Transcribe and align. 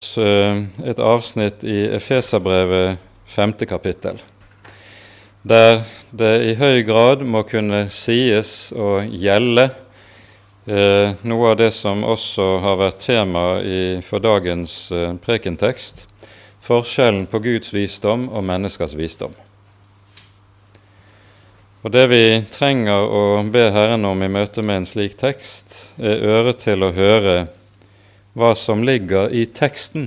et 0.00 0.98
avsnitt 0.98 1.60
i 1.60 1.82
Efeserbrevet 1.92 2.96
femte 3.28 3.66
kapittel, 3.68 4.16
der 5.44 5.82
det 6.10 6.30
i 6.40 6.54
høy 6.56 6.80
grad 6.88 7.20
må 7.20 7.42
kunne 7.44 7.82
sies 7.92 8.72
å 8.72 9.02
gjelde 9.04 9.66
eh, 10.64 11.12
noe 11.20 11.52
av 11.52 11.60
det 11.60 11.68
som 11.76 12.00
også 12.00 12.48
har 12.64 12.80
vært 12.80 13.04
tema 13.04 13.44
i, 13.60 14.00
for 14.00 14.24
dagens 14.24 14.88
eh, 14.88 15.12
prekentekst, 15.20 16.06
forskjellen 16.64 17.28
på 17.28 17.44
Guds 17.44 17.76
visdom 17.76 18.30
og 18.32 18.48
menneskers 18.48 18.96
visdom. 18.96 19.36
Og 21.84 21.92
Det 21.92 22.08
vi 22.08 22.24
trenger 22.56 23.04
å 23.04 23.22
be 23.44 23.68
Herren 23.68 24.08
om 24.08 24.24
i 24.24 24.32
møte 24.32 24.64
med 24.64 24.80
en 24.80 24.92
slik 24.96 25.20
tekst, 25.20 25.92
er 26.00 26.24
øre 26.24 26.56
til 26.56 26.88
å 26.88 26.94
høre 26.96 27.50
hva 28.40 28.54
som 28.56 28.80
ligger 28.84 29.28
i 29.36 29.44
teksten, 29.52 30.06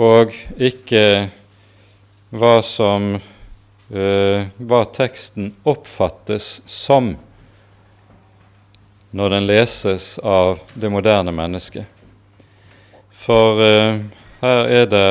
og 0.00 0.32
ikke 0.56 1.28
hva 2.32 2.52
som 2.64 3.10
uh, 3.18 4.46
hva 4.56 4.80
teksten 4.96 5.50
oppfattes 5.68 6.62
som 6.64 7.12
når 9.10 9.34
den 9.34 9.48
leses 9.50 10.14
av 10.22 10.62
det 10.72 10.88
moderne 10.94 11.34
mennesket. 11.34 11.84
For 13.10 13.60
uh, 13.60 14.00
her 14.40 14.72
er 14.80 14.88
det 14.88 15.04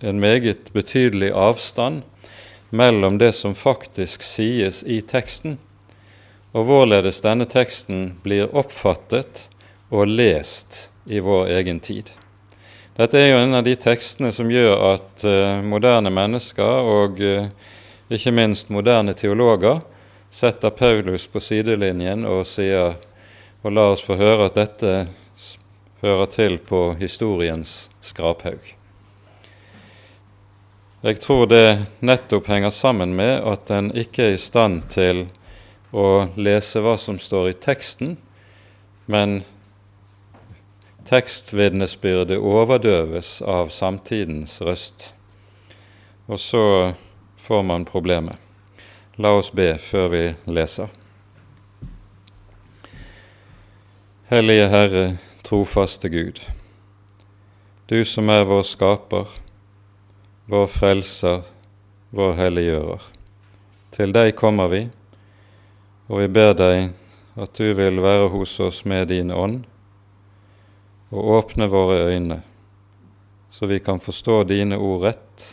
en 0.00 0.22
meget 0.22 0.72
betydelig 0.72 1.34
avstand 1.36 2.06
mellom 2.70 3.20
det 3.20 3.34
som 3.36 3.52
faktisk 3.52 4.24
sies 4.24 4.80
i 4.86 5.02
teksten, 5.04 5.58
og 6.56 6.70
hvorledes 6.70 7.20
denne 7.20 7.44
teksten 7.44 8.14
blir 8.24 8.48
oppfattet 8.56 9.49
og 9.90 10.08
lest 10.08 10.90
i 11.06 11.20
vår 11.20 11.50
egen 11.58 11.80
tid. 11.80 12.10
Dette 12.96 13.18
er 13.18 13.30
jo 13.32 13.42
en 13.42 13.54
av 13.58 13.64
de 13.64 13.76
tekstene 13.80 14.32
som 14.34 14.50
gjør 14.50 14.74
at 14.94 15.24
uh, 15.26 15.60
moderne 15.66 16.12
mennesker 16.12 16.90
og 16.94 17.22
uh, 17.22 17.46
ikke 18.10 18.34
minst 18.34 18.70
moderne 18.70 19.14
teologer 19.14 19.80
setter 20.30 20.70
Paulus 20.74 21.26
på 21.30 21.42
sidelinjen 21.42 22.26
og 22.28 22.44
sier 22.46 22.98
og 23.60 23.72
la 23.76 23.90
oss 23.92 24.02
få 24.04 24.16
høre 24.16 24.48
at 24.48 24.56
dette 24.56 24.92
hører 26.00 26.30
til 26.32 26.56
på 26.64 26.94
historiens 27.00 27.90
skraphaug. 28.00 28.62
Jeg 31.00 31.20
tror 31.20 31.46
det 31.48 31.80
nettopp 32.04 32.48
henger 32.52 32.72
sammen 32.72 33.14
med 33.16 33.40
at 33.48 33.70
en 33.72 33.90
ikke 33.96 34.26
er 34.28 34.34
i 34.36 34.40
stand 34.40 34.82
til 34.92 35.26
å 35.92 36.28
lese 36.36 36.80
hva 36.84 36.96
som 37.00 37.18
står 37.20 37.50
i 37.50 37.56
teksten, 37.56 38.16
men 39.08 39.40
tekstvitnesbyrdet 41.10 42.38
overdøves 42.38 43.40
av 43.42 43.72
samtidens 43.74 44.60
røst. 44.62 45.08
Og 46.30 46.38
så 46.38 46.62
får 47.42 47.62
man 47.66 47.84
problemet. 47.84 48.38
La 49.18 49.32
oss 49.34 49.50
be 49.50 49.72
før 49.82 50.06
vi 50.12 50.22
leser. 50.46 50.92
Hellige 54.30 54.68
Herre, 54.70 55.04
trofaste 55.42 56.08
Gud. 56.12 56.38
Du 57.90 58.04
som 58.06 58.30
er 58.30 58.46
vår 58.46 58.62
skaper, 58.68 59.26
vår 60.46 60.70
frelser, 60.70 61.42
vår 62.14 62.38
helliggjører. 62.38 63.02
Til 63.90 64.14
deg 64.14 64.36
kommer 64.38 64.70
vi, 64.70 64.84
og 66.06 66.22
vi 66.22 66.30
ber 66.30 66.54
deg 66.54 66.94
at 67.34 67.58
du 67.58 67.74
vil 67.74 67.98
være 67.98 68.30
hos 68.30 68.54
oss 68.62 68.84
med 68.86 69.10
din 69.10 69.34
ånd 69.34 69.64
og 71.10 71.30
åpne 71.38 71.66
våre 71.70 71.98
øyne, 72.10 72.42
så 73.50 73.66
vi 73.66 73.78
kan 73.78 74.00
forstå 74.00 74.44
dine 74.44 74.78
ord 74.78 75.02
rett 75.08 75.48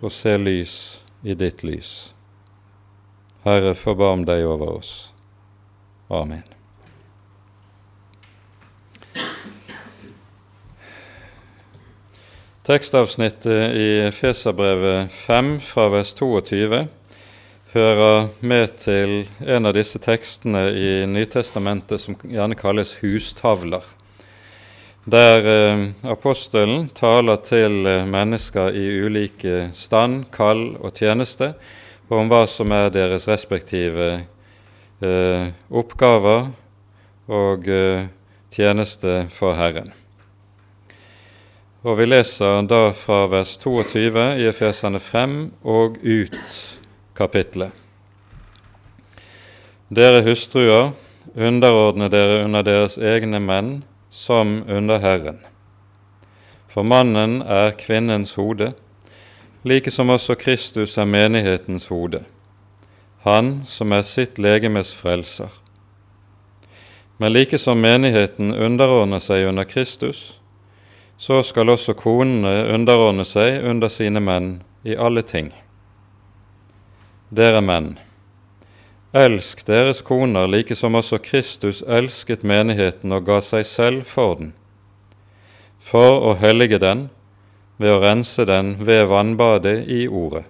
og 0.00 0.12
se 0.14 0.36
lys 0.38 0.74
i 1.26 1.34
ditt 1.34 1.64
lys. 1.66 2.12
Herre, 3.42 3.74
forbarm 3.74 4.22
deg 4.28 4.44
over 4.46 4.78
oss. 4.78 4.92
Amen. 6.10 6.44
Tekstavsnittet 12.68 13.74
i 13.74 13.90
Feserbrevet 14.12 15.12
5 15.12 15.54
fra 15.64 15.88
vers 15.88 16.12
22 16.14 16.82
hører 17.72 18.28
med 18.40 18.74
til 18.82 19.22
en 19.40 19.68
av 19.68 19.72
disse 19.76 19.98
tekstene 20.04 20.66
i 20.76 20.90
Nytestamentet 21.08 22.02
som 22.02 22.18
gjerne 22.28 22.58
kalles 22.60 22.98
hustavler 23.00 23.86
der 25.10 25.46
eh, 25.46 26.10
apostelen 26.10 26.88
taler 26.94 27.36
til 27.40 27.86
eh, 27.86 28.04
mennesker 28.04 28.74
i 28.76 28.84
ulike 29.06 29.70
stand, 29.74 30.26
kall 30.32 30.74
og 30.76 30.92
tjeneste, 30.98 31.54
om 32.12 32.28
hva 32.28 32.42
som 32.48 32.72
er 32.72 32.90
deres 32.92 33.28
respektive 33.28 34.08
eh, 35.00 35.48
oppgaver 35.70 36.50
og 37.28 37.66
tjeneste 38.52 39.26
for 39.32 39.56
Herren. 39.56 39.92
Og 41.84 41.98
Vi 41.98 42.06
leser 42.08 42.64
da 42.68 42.88
fra 42.96 43.26
vers 43.28 43.58
22 43.60 44.24
i 44.40 44.48
Efesene 44.48 45.00
5 45.00 45.36
og 45.62 46.00
ut 46.00 46.56
kapitlet. 47.16 47.70
Dere 49.88 50.24
hustruer, 50.24 50.90
underordne 51.36 52.08
dere 52.12 52.42
under 52.44 52.64
deres 52.64 52.96
egne 52.96 53.40
menn 53.44 53.78
som 54.18 54.64
under 54.68 54.98
Herren. 54.98 55.38
For 56.68 56.82
mannen 56.82 57.42
er 57.42 57.70
kvinnens 57.78 58.34
hode, 58.34 58.72
like 59.62 59.90
som 59.90 60.10
også 60.10 60.34
Kristus 60.34 60.96
er 60.98 61.06
menighetens 61.06 61.86
hode, 61.92 62.24
han 63.22 63.60
som 63.66 63.94
er 63.94 64.02
sitt 64.02 64.40
legemes 64.42 64.90
frelser. 64.94 65.52
Men 67.18 67.32
like 67.32 67.58
som 67.58 67.78
menigheten 67.82 68.50
underordner 68.54 69.22
seg 69.22 69.46
under 69.48 69.64
Kristus, 69.64 70.40
så 71.18 71.38
skal 71.42 71.70
også 71.70 71.94
konene 71.98 72.66
underordne 72.74 73.26
seg 73.26 73.62
under 73.70 73.90
sine 73.90 74.22
menn 74.22 74.52
i 74.82 74.98
alle 74.98 75.22
ting. 75.22 75.52
Dere 77.30 77.62
menn, 77.62 77.96
Elsk 79.16 79.62
deres 79.64 80.02
koner 80.04 80.44
like 80.52 80.74
som 80.76 80.92
også 80.98 81.16
Kristus 81.24 81.78
elsket 81.80 82.42
menigheten 82.44 83.14
og 83.16 83.22
ga 83.24 83.38
seg 83.40 83.64
selv 83.64 84.02
for 84.04 84.34
den, 84.36 84.50
for 85.80 86.20
å 86.28 86.34
hellige 86.36 86.76
den 86.82 87.06
ved 87.80 87.94
å 87.94 88.02
rense 88.02 88.44
den 88.44 88.74
ved 88.84 89.06
vannbadet 89.08 89.88
i 89.88 90.02
Ordet, 90.12 90.44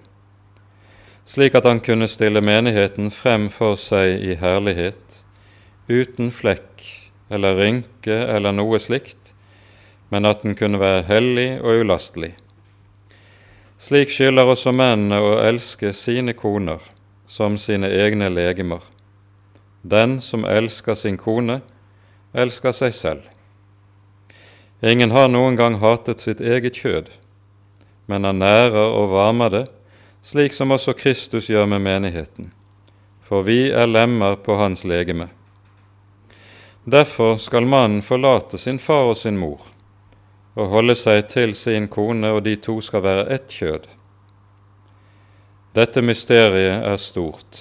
slik 1.23 1.55
at 1.55 1.69
han 1.71 1.79
kunne 1.79 2.11
stille 2.11 2.43
menigheten 2.43 3.07
frem 3.15 3.47
for 3.47 3.79
seg 3.79 4.27
i 4.27 4.35
herlighet, 4.43 5.23
uten 5.87 6.27
flekk 6.27 6.83
eller 7.31 7.55
rynke 7.55 8.21
eller 8.27 8.51
noe 8.59 8.75
slikt, 8.83 9.31
men 10.11 10.27
at 10.27 10.43
den 10.43 10.59
kunne 10.59 10.83
være 10.83 11.07
hellig 11.07 11.49
og 11.63 11.85
ulastelig. 11.85 12.33
Slik 13.79 14.11
skylder 14.11 14.51
også 14.51 14.75
mennene 14.75 15.23
å 15.23 15.37
elske 15.47 15.95
sine 15.95 16.35
koner 16.35 16.83
som 17.29 17.57
sine 17.61 17.87
egne 17.93 18.29
legemer. 18.33 18.81
Den 19.81 20.17
som 20.21 20.45
elsker 20.49 20.97
sin 20.97 21.17
kone, 21.17 21.59
elsker 22.33 22.73
seg 22.73 22.95
selv. 22.97 23.21
Ingen 24.81 25.13
har 25.13 25.29
noen 25.29 25.55
gang 25.59 25.77
hatet 25.79 26.23
sitt 26.23 26.41
eget 26.41 26.81
kjød, 26.81 27.11
men 28.09 28.25
han 28.25 28.41
nærer 28.41 28.89
og 28.89 29.11
varmer 29.13 29.53
det, 29.53 29.65
slik 30.25 30.55
som 30.57 30.73
også 30.73 30.97
Kristus 30.97 31.51
gjør 31.53 31.69
med 31.69 31.85
menigheten, 31.85 32.51
for 33.21 33.45
vi 33.45 33.69
er 33.69 33.87
lemmer 33.87 34.39
på 34.41 34.57
hans 34.57 34.83
legeme. 34.83 35.29
Derfor 36.89 37.37
skal 37.37 37.69
mannen 37.69 38.01
forlate 38.01 38.57
sin 38.57 38.79
far 38.79 39.11
og 39.13 39.17
sin 39.19 39.37
mor 39.37 39.69
og 40.59 40.67
holde 40.73 40.95
seg 40.97 41.27
til 41.31 41.53
sin 41.55 41.87
kone, 41.87 42.33
og 42.33 42.43
de 42.43 42.55
to 42.59 42.79
skal 42.83 43.03
være 43.05 43.27
ett 43.31 43.47
kjød. 43.53 43.85
Dette 45.75 46.01
mysteriet 46.01 46.81
er 46.81 46.97
stort. 46.97 47.59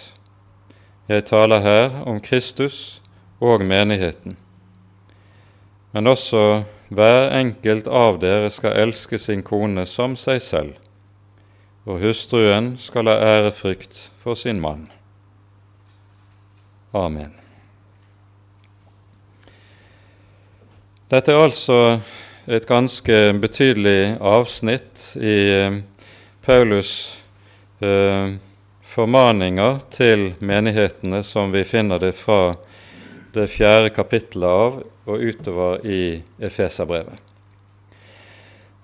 Jeg 1.09 1.27
taler 1.29 1.61
her 1.61 2.03
om 2.09 2.21
Kristus 2.25 3.03
og 3.41 3.61
menigheten. 3.61 4.39
Men 5.93 6.07
også 6.07 6.63
hver 6.89 7.29
enkelt 7.37 7.89
av 7.89 8.17
dere 8.23 8.49
skal 8.53 8.79
elske 8.81 9.21
sin 9.21 9.43
kone 9.45 9.85
som 9.87 10.17
seg 10.17 10.41
selv, 10.41 10.73
og 11.85 12.01
hustruen 12.01 12.77
skal 12.81 13.13
ha 13.13 13.19
ærefrykt 13.21 14.01
for 14.23 14.41
sin 14.41 14.61
mann. 14.61 14.89
Amen. 16.97 17.35
Dette 21.13 21.33
er 21.33 21.45
altså 21.45 22.01
et 22.49 22.65
ganske 22.69 23.17
betydelig 23.41 24.17
avsnitt 24.21 25.11
i 25.21 25.39
eh, 25.53 25.81
Paulus' 26.45 27.28
eh, 27.81 28.37
formaninger 28.83 29.81
til 29.93 30.33
menighetene 30.41 31.23
som 31.27 31.53
vi 31.53 31.65
finner 31.69 32.01
det 32.03 32.15
fra 32.17 32.55
det 33.37 33.49
fjerde 33.53 33.93
kapittelet 33.95 34.49
av 34.49 34.79
og 35.09 35.25
utover 35.25 35.85
i 35.87 36.23
Efeserbrevet. 36.41 37.19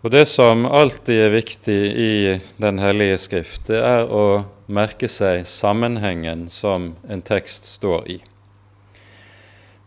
Og 0.05 0.11
Det 0.11 0.27
som 0.29 0.67
alltid 0.67 1.17
er 1.17 1.31
viktig 1.33 1.81
i 1.97 2.41
Den 2.61 2.79
hellige 2.79 3.19
skrift, 3.19 3.67
det 3.67 3.81
er 3.81 4.05
å 4.05 4.45
merke 4.69 5.09
seg 5.09 5.47
sammenhengen 5.49 6.51
som 6.51 6.95
en 7.09 7.23
tekst 7.23 7.65
står 7.65 8.09
i. 8.09 8.19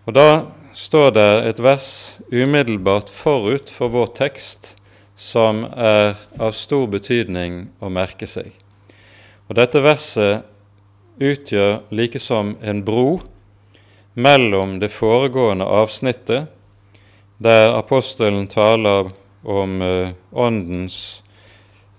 Og 0.07 0.13
Da 0.13 0.45
står 0.73 1.11
det 1.11 1.31
et 1.49 1.59
vers 1.59 2.17
umiddelbart 2.31 3.09
forut 3.09 3.69
for 3.69 3.93
vår 3.93 4.13
tekst 4.17 4.75
som 5.15 5.65
er 5.73 6.17
av 6.39 6.53
stor 6.53 6.87
betydning 6.87 7.67
å 7.81 7.89
merke 7.89 8.29
seg. 8.29 8.53
Og 9.47 9.55
Dette 9.55 9.79
verset 9.83 10.43
utgjør 11.23 11.79
likesom 11.95 12.55
en 12.61 12.83
bro 12.85 13.19
mellom 14.17 14.77
det 14.81 14.89
foregående 14.91 15.65
avsnittet, 15.65 16.49
der 17.37 17.75
apostelen 17.77 18.47
taler 18.49 19.11
om 19.47 19.81
eh, 19.81 20.13
Åndens 20.33 21.23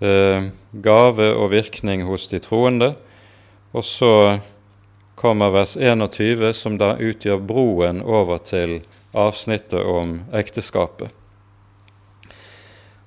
eh, 0.02 0.50
gave 0.72 1.28
og 1.34 1.52
virkning 1.54 2.02
hos 2.08 2.26
de 2.28 2.40
troende, 2.42 2.92
og 3.72 3.84
så 3.86 4.12
kommer 5.18 5.54
vers 5.54 5.76
21, 5.76 6.52
som 6.54 6.78
da 6.78 6.96
utgjør 6.98 7.40
broen 7.42 8.02
over 8.02 8.42
til 8.42 8.80
avsnittet 9.14 9.82
om 9.82 10.20
ekteskapet. 10.34 11.14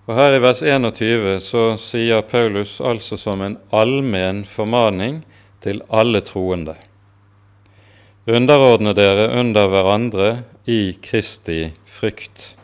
Og 0.10 0.16
Her 0.18 0.34
i 0.34 0.40
vers 0.42 0.62
21 0.66 1.36
så 1.46 1.66
sier 1.78 2.24
Paulus 2.26 2.80
altså 2.82 3.20
som 3.22 3.44
en 3.46 3.60
allmenn 3.70 4.42
formaning 4.50 5.22
til 5.62 5.84
alle 5.94 6.24
troende. 6.26 6.74
Underordne 8.26 8.96
dere 8.98 9.28
under 9.40 9.70
hverandre 9.70 10.30
i 10.66 10.96
Kristi 11.02 11.68
frykt. 11.86 12.56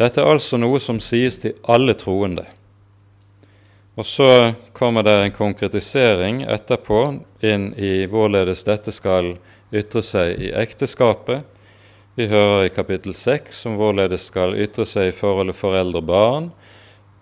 Dette 0.00 0.20
er 0.20 0.28
altså 0.34 0.60
noe 0.60 0.80
som 0.80 1.00
sies 1.00 1.40
til 1.40 1.56
alle 1.68 1.94
troende. 1.96 2.44
Og 3.96 4.06
så 4.08 4.28
kommer 4.72 5.04
det 5.04 5.16
en 5.20 5.34
konkretisering 5.36 6.42
etterpå 6.48 7.00
inn 7.44 7.70
i 7.76 8.06
hvorledes 8.08 8.64
dette 8.64 8.92
skal 8.92 9.34
ytre 9.72 10.04
seg 10.04 10.40
i 10.40 10.52
ekteskapet. 10.56 11.44
Vi 12.12 12.26
hører 12.28 12.66
i 12.66 12.68
kapittel 12.68 13.14
6 13.16 13.62
om 13.70 13.78
hvorledes 13.80 14.26
skal 14.28 14.52
ytre 14.60 14.84
seg 14.84 15.08
i 15.08 15.14
forholdet 15.16 15.56
foreldre-barn, 15.56 16.50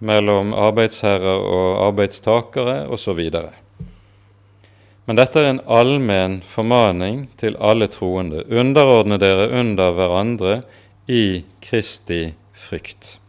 mellom 0.03 0.49
arbeidsherrer 0.57 1.45
og 1.47 1.77
arbeidstakere 1.85 2.89
osv. 2.91 3.21
Men 5.07 5.21
dette 5.21 5.39
er 5.39 5.53
en 5.53 5.61
allmenn 5.71 6.41
formaning 6.43 7.29
til 7.39 7.55
alle 7.63 7.87
troende. 7.93 8.43
Underordne 8.51 9.21
dere 9.23 9.47
under 9.61 9.95
hverandre 9.95 10.57
i 11.07 11.45
Kristi 11.63 12.33
frykt. 12.51 13.21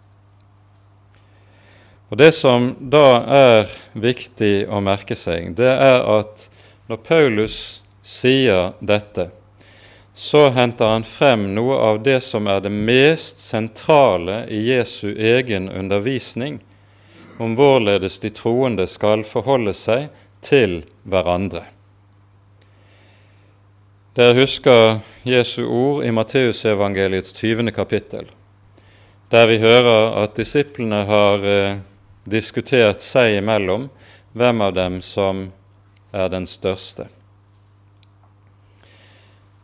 Og 2.10 2.18
Det 2.18 2.31
som 2.34 2.72
da 2.81 3.22
er 3.38 3.69
viktig 3.94 4.66
å 4.66 4.81
merke 4.81 5.13
seg, 5.16 5.54
det 5.62 5.69
er 5.69 6.02
at 6.10 6.48
når 6.90 7.04
Paulus 7.06 7.60
sier 8.02 8.74
dette, 8.81 9.30
så 10.13 10.50
henter 10.50 10.86
han 10.86 11.04
frem 11.04 11.54
noe 11.56 11.78
av 11.78 12.02
det 12.04 12.19
som 12.24 12.48
er 12.52 12.60
det 12.66 12.72
mest 12.74 13.40
sentrale 13.40 14.44
i 14.52 14.60
Jesu 14.68 15.13
egen 15.16 15.69
undervisning 15.69 16.60
om 17.42 17.56
hvorledes 17.56 18.19
de 18.19 18.30
troende 18.36 18.88
skal 18.88 19.24
forholde 19.25 19.74
seg 19.74 20.10
til 20.44 20.81
hverandre. 21.04 21.63
Dere 24.18 24.36
husker 24.42 25.00
Jesu 25.24 25.63
ord 25.63 26.04
i 26.04 26.12
Matteusevangeliets 26.12 27.31
20. 27.38 27.72
kapittel, 27.72 28.28
der 29.31 29.48
vi 29.48 29.62
hører 29.63 30.18
at 30.25 30.36
disiplene 30.36 31.06
har 31.08 31.48
eh, 31.48 31.80
diskutert 32.28 33.00
seg 33.02 33.38
imellom 33.40 33.88
hvem 34.36 34.62
av 34.68 34.75
dem 34.75 35.00
som 35.02 35.48
er 36.12 36.28
den 36.28 36.44
største. 36.48 37.08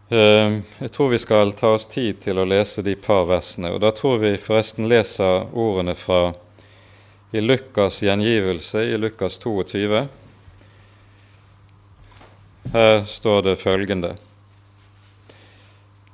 Eh, 0.09 0.59
jeg 0.79 0.91
tror 0.91 1.09
vi 1.09 1.19
skal 1.19 1.51
ta 1.51 1.73
oss 1.75 1.89
tid 1.91 2.21
til 2.23 2.39
å 2.39 2.45
lese 2.47 2.79
de 2.83 2.93
par 2.95 3.25
versene. 3.27 3.73
og 3.75 3.81
Da 3.83 3.91
tror 3.91 4.21
vi 4.21 4.37
forresten 4.39 4.87
leser 4.87 5.49
ordene 5.51 5.95
fra 5.95 6.33
i 7.35 7.43
Lukas' 7.43 7.99
gjengivelse 8.05 8.85
i 8.87 8.95
Lukas 8.97 9.35
22. 9.43 10.07
Her 12.71 13.03
står 13.03 13.41
det 13.43 13.59
følgende 13.59 14.15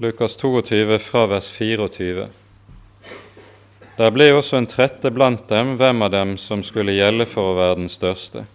Lukas 0.01 0.36
22 0.42 0.98
fra 1.00 1.28
vers 1.30 1.48
24. 1.54 2.30
Der 3.98 4.10
ble 4.10 4.31
også 4.34 4.57
en 4.57 4.66
trette 4.66 5.12
blant 5.13 5.45
dem 5.50 5.75
hvem 5.78 6.01
av 6.01 6.12
dem 6.12 6.38
som 6.42 6.63
skulle 6.66 6.98
gjelde 6.98 7.30
for 7.30 7.51
å 7.51 7.57
være 7.62 7.84
den 7.84 7.94
største. 7.94 8.48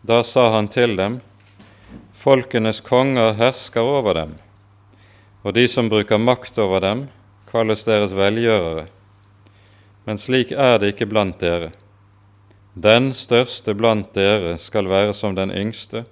Da 0.00 0.22
sa 0.24 0.48
han 0.56 0.68
til 0.72 0.96
dem, 0.96 1.20
Folkenes 2.20 2.82
konger 2.84 3.32
hersker 3.32 3.80
over 3.80 4.12
dem, 4.12 4.32
og 5.40 5.54
de 5.56 5.62
som 5.72 5.86
bruker 5.88 6.18
makt 6.20 6.58
over 6.60 6.82
dem, 6.84 7.06
kalles 7.48 7.86
deres 7.88 8.12
velgjørere. 8.12 8.82
Men 10.04 10.18
slik 10.20 10.50
er 10.52 10.76
det 10.82 10.90
ikke 10.92 11.06
blant 11.08 11.38
dere. 11.40 11.70
Den 12.76 13.14
største 13.16 13.72
blant 13.72 14.10
dere 14.12 14.58
skal 14.60 14.90
være 14.90 15.14
som 15.16 15.32
den 15.38 15.48
yngste, 15.48 16.02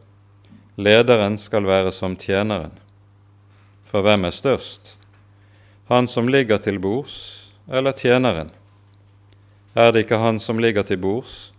lederen 0.80 1.36
skal 1.36 1.68
være 1.68 1.92
som 1.92 2.14
tjeneren. 2.16 2.72
For 3.84 4.00
hvem 4.00 4.24
er 4.24 4.32
størst? 4.32 4.94
Han 5.92 6.08
som 6.08 6.30
ligger 6.32 6.56
til 6.56 6.80
bords, 6.80 7.50
eller 7.68 7.92
tjeneren? 7.92 8.48
Er 9.76 9.92
det 9.92 10.06
ikke 10.06 10.22
han 10.24 10.40
som 10.40 10.56
ligger 10.56 10.88
til 10.88 10.96
bords? 11.04 11.52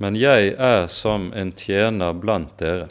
Men 0.00 0.16
jeg 0.16 0.54
er 0.56 0.88
som 0.88 1.28
en 1.36 1.52
tjener 1.52 2.16
blant 2.16 2.56
dere. 2.56 2.88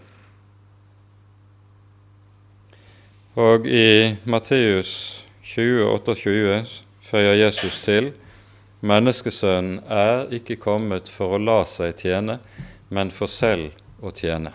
Og 3.39 3.67
i 3.67 4.15
Matteus 4.27 4.89
20, 5.47 5.83
28 5.85 6.63
føyer 7.07 7.37
Jesus 7.39 7.77
til 7.85 8.09
Menneskesønnen 8.83 9.77
er 9.87 10.25
ikke 10.35 10.57
kommet 10.59 11.07
for 11.11 11.35
å 11.35 11.39
la 11.39 11.61
seg 11.67 11.97
tjene, 11.99 12.37
men 12.91 13.11
for 13.11 13.31
selv 13.31 13.75
å 14.03 14.11
tjene. 14.15 14.51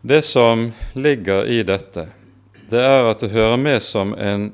Det 0.00 0.22
som 0.24 0.66
ligger 0.96 1.48
i 1.48 1.62
dette, 1.68 2.06
det 2.72 2.80
er 2.80 3.08
at 3.08 3.24
det 3.24 3.32
hører 3.32 3.60
med 3.60 3.80
som 3.84 4.12
en, 4.16 4.50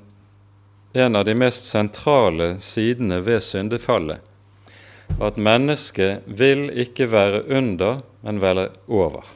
en 0.95 1.19
av 1.19 1.27
de 1.27 1.35
mest 1.39 1.67
sentrale 1.71 2.57
sidene 2.63 3.19
ved 3.27 3.43
syndefallet. 3.47 4.23
At 5.23 5.39
mennesket 5.39 6.27
vil 6.27 6.69
ikke 6.75 7.11
være 7.11 7.43
under, 7.59 8.03
men 8.27 8.43
være 8.43 8.69
over. 8.87 9.27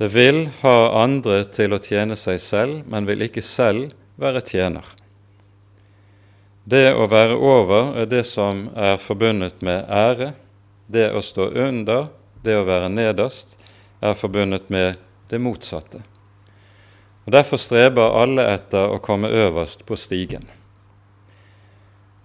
Det 0.00 0.08
vil 0.08 0.46
ha 0.62 1.02
andre 1.02 1.42
til 1.52 1.74
å 1.76 1.78
tjene 1.84 2.16
seg 2.16 2.38
selv, 2.40 2.86
men 2.88 3.04
vil 3.04 3.20
ikke 3.26 3.42
selv 3.44 3.90
være 4.16 4.40
tjener. 4.48 4.86
Det 6.64 6.94
å 6.96 7.04
være 7.04 7.34
over 7.36 7.90
er 8.00 8.06
det 8.08 8.22
som 8.24 8.62
er 8.72 8.94
forbundet 8.96 9.58
med 9.60 9.90
ære. 9.92 10.30
Det 10.88 11.10
å 11.12 11.20
stå 11.20 11.50
under, 11.52 12.06
det 12.40 12.54
å 12.56 12.62
være 12.64 12.88
nederst, 12.88 13.58
er 14.00 14.16
forbundet 14.16 14.70
med 14.72 14.96
det 15.28 15.40
motsatte. 15.44 16.00
Og 17.26 17.34
Derfor 17.36 17.60
streber 17.60 18.16
alle 18.22 18.46
etter 18.54 18.94
å 18.94 19.02
komme 19.04 19.28
øverst 19.28 19.84
på 19.84 19.98
stigen. 20.00 20.46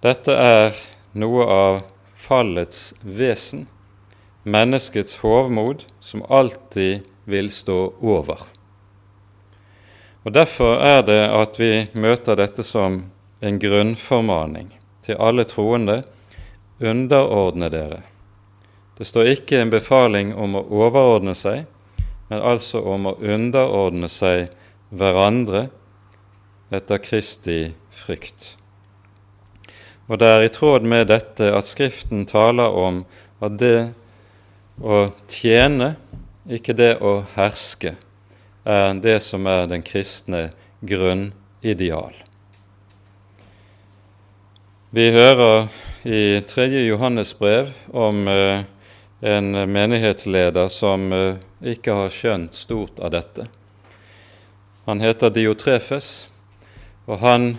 Dette 0.00 0.32
er 0.32 0.80
noe 1.12 1.44
av 1.44 1.82
fallets 2.16 2.94
vesen, 3.04 3.66
menneskets 4.48 5.20
hovmod, 5.20 5.84
som 6.00 6.24
alltid 6.32 7.04
vil 7.26 7.50
stå 7.50 7.92
over. 8.00 8.46
Og 10.26 10.32
Derfor 10.34 10.80
er 10.82 11.04
det 11.06 11.22
at 11.30 11.58
vi 11.60 11.86
møter 11.94 12.38
dette 12.38 12.64
som 12.66 13.04
en 13.44 13.58
grunnformaning 13.62 14.72
til 15.06 15.20
alle 15.22 15.44
troende 15.46 16.00
underordne 16.82 17.70
dere. 17.70 18.02
Det 18.98 19.06
står 19.06 19.30
ikke 19.36 19.60
en 19.60 19.70
befaling 19.70 20.32
om 20.34 20.56
å 20.56 20.64
overordne 20.66 21.34
seg, 21.36 21.66
men 22.30 22.42
altså 22.42 22.80
om 22.82 23.10
å 23.10 23.18
underordne 23.22 24.08
seg 24.10 24.48
hverandre 24.90 25.68
etter 26.74 27.02
Kristi 27.02 27.60
frykt. 27.94 28.56
Og 30.06 30.18
det 30.22 30.30
er 30.30 30.44
i 30.46 30.52
tråd 30.54 30.86
med 30.86 31.08
dette 31.10 31.50
at 31.54 31.66
Skriften 31.66 32.26
taler 32.26 32.74
om 32.74 33.04
at 33.42 33.58
det 33.60 33.90
å 34.82 35.06
tjene, 35.30 35.94
ikke 36.48 36.76
det 36.76 36.96
å 37.02 37.20
herske, 37.34 37.96
er 38.66 39.00
det 39.02 39.18
som 39.22 39.46
er 39.50 39.66
den 39.70 39.82
kristne 39.86 40.50
grunnideal. 40.86 42.14
Vi 44.96 45.10
hører 45.12 45.66
i 46.06 46.40
3. 46.46 46.68
Johannes 46.86 47.34
brev 47.38 47.72
om 47.90 48.22
eh, 48.30 48.62
en 49.20 49.50
menighetsleder 49.72 50.70
som 50.72 51.10
eh, 51.12 51.42
ikke 51.74 51.98
har 51.98 52.14
skjønt 52.14 52.54
stort 52.54 53.02
av 53.02 53.12
dette. 53.16 53.48
Han 54.86 55.02
heter 55.02 55.34
Diotrefes, 55.34 56.28
Og 57.06 57.20
han, 57.22 57.58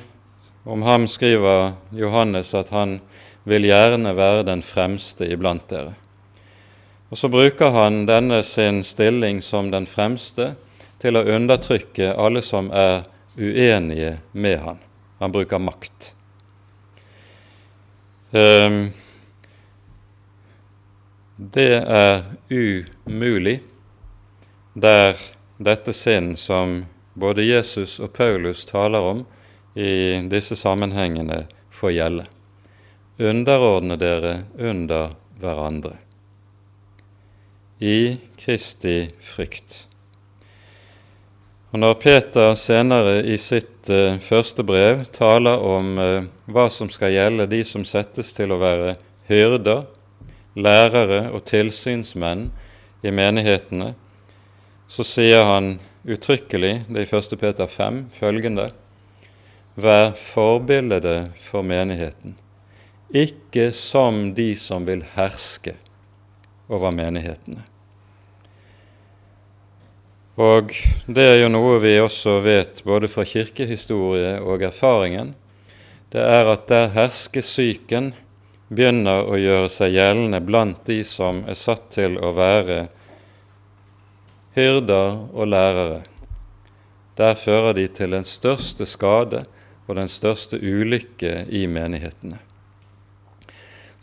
om 0.66 0.82
ham 0.84 1.08
skriver 1.08 1.78
Johannes 1.96 2.54
at 2.56 2.70
han 2.76 3.00
vil 3.48 3.64
gjerne 3.70 4.12
være 4.16 4.44
den 4.44 4.62
fremste 4.62 5.28
iblant 5.32 5.70
dere. 5.72 5.96
Og 7.10 7.18
så 7.18 7.30
bruker 7.32 7.72
han 7.72 8.06
denne 8.08 8.42
sin 8.44 8.84
stilling 8.84 9.40
som 9.42 9.72
den 9.72 9.88
fremste 9.88 10.56
til 11.00 11.16
å 11.16 11.24
undertrykke 11.24 12.12
alle 12.20 12.42
som 12.44 12.72
er 12.74 13.06
uenige 13.38 14.18
med 14.32 14.60
han. 14.60 14.82
Han 15.20 15.32
bruker 15.32 15.62
makt. 15.62 16.14
Um, 18.32 18.90
det 21.38 21.74
er 21.80 22.26
umulig 22.50 23.62
der 24.74 25.16
dette 25.58 25.94
sinn 25.94 26.36
som 26.38 26.82
både 27.14 27.46
Jesus 27.46 28.00
og 28.04 28.12
Paulus 28.14 28.66
taler 28.68 29.06
om 29.06 29.24
i 29.78 30.18
disse 30.30 30.58
sammenhengene, 30.58 31.46
får 31.70 31.92
gjelde. 31.94 32.26
Underordne 33.22 33.98
dere 34.02 34.34
under 34.58 35.14
hverandre 35.38 35.94
i 37.80 38.18
Kristi 38.38 39.10
frykt. 39.22 39.84
Og 41.72 41.80
Når 41.80 41.94
Peter 42.02 42.56
senere 42.56 43.20
i 43.28 43.36
sitt 43.38 43.90
uh, 43.92 44.18
første 44.24 44.64
brev 44.66 45.04
taler 45.14 45.62
om 45.62 45.98
uh, 46.00 46.26
hva 46.50 46.68
som 46.74 46.90
skal 46.90 47.14
gjelde 47.14 47.50
de 47.52 47.62
som 47.68 47.84
settes 47.86 48.32
til 48.34 48.56
å 48.56 48.62
være 48.62 48.96
hyrder, 49.28 49.84
lærere 50.58 51.28
og 51.36 51.44
tilsynsmenn 51.46 52.48
i 53.06 53.14
menighetene, 53.14 53.92
så 54.88 55.04
sier 55.06 55.44
han 55.46 55.76
uttrykkelig, 56.08 56.88
det 56.88 57.04
er 57.04 57.06
i 57.06 57.20
1. 57.20 57.40
Peter 57.40 57.68
5, 57.70 58.06
følgende 58.16 58.72
Vær 59.78 60.16
forbilde 60.18 61.28
for 61.38 61.62
menigheten, 61.62 62.34
ikke 63.14 63.70
som 63.76 64.32
de 64.34 64.56
som 64.58 64.88
vil 64.88 65.04
herske 65.14 65.76
over 66.68 66.92
menighetene. 66.92 67.64
Og 70.38 70.74
det 71.10 71.24
er 71.26 71.40
jo 71.42 71.50
noe 71.50 71.80
vi 71.82 71.96
også 71.98 72.38
vet 72.46 72.84
både 72.86 73.10
fra 73.10 73.26
kirkehistorie 73.26 74.36
og 74.46 74.62
erfaringen. 74.68 75.34
Det 76.14 76.22
er 76.22 76.52
at 76.52 76.68
der 76.70 76.92
herskesyken 76.94 78.12
begynner 78.70 79.26
å 79.26 79.40
gjøre 79.40 79.72
seg 79.74 79.96
gjeldende 79.96 80.44
blant 80.46 80.84
de 80.86 81.00
som 81.08 81.42
er 81.50 81.58
satt 81.58 81.90
til 81.96 82.20
å 82.22 82.36
være 82.38 82.84
hyrder 84.58 85.18
og 85.34 85.50
lærere. 85.50 86.02
Der 87.18 87.34
fører 87.34 87.74
de 87.74 87.88
til 87.90 88.14
den 88.14 88.28
største 88.28 88.86
skade 88.86 89.48
og 89.88 89.96
den 89.98 90.10
største 90.12 90.60
ulykke 90.62 91.48
i 91.50 91.66
menighetene. 91.66 92.38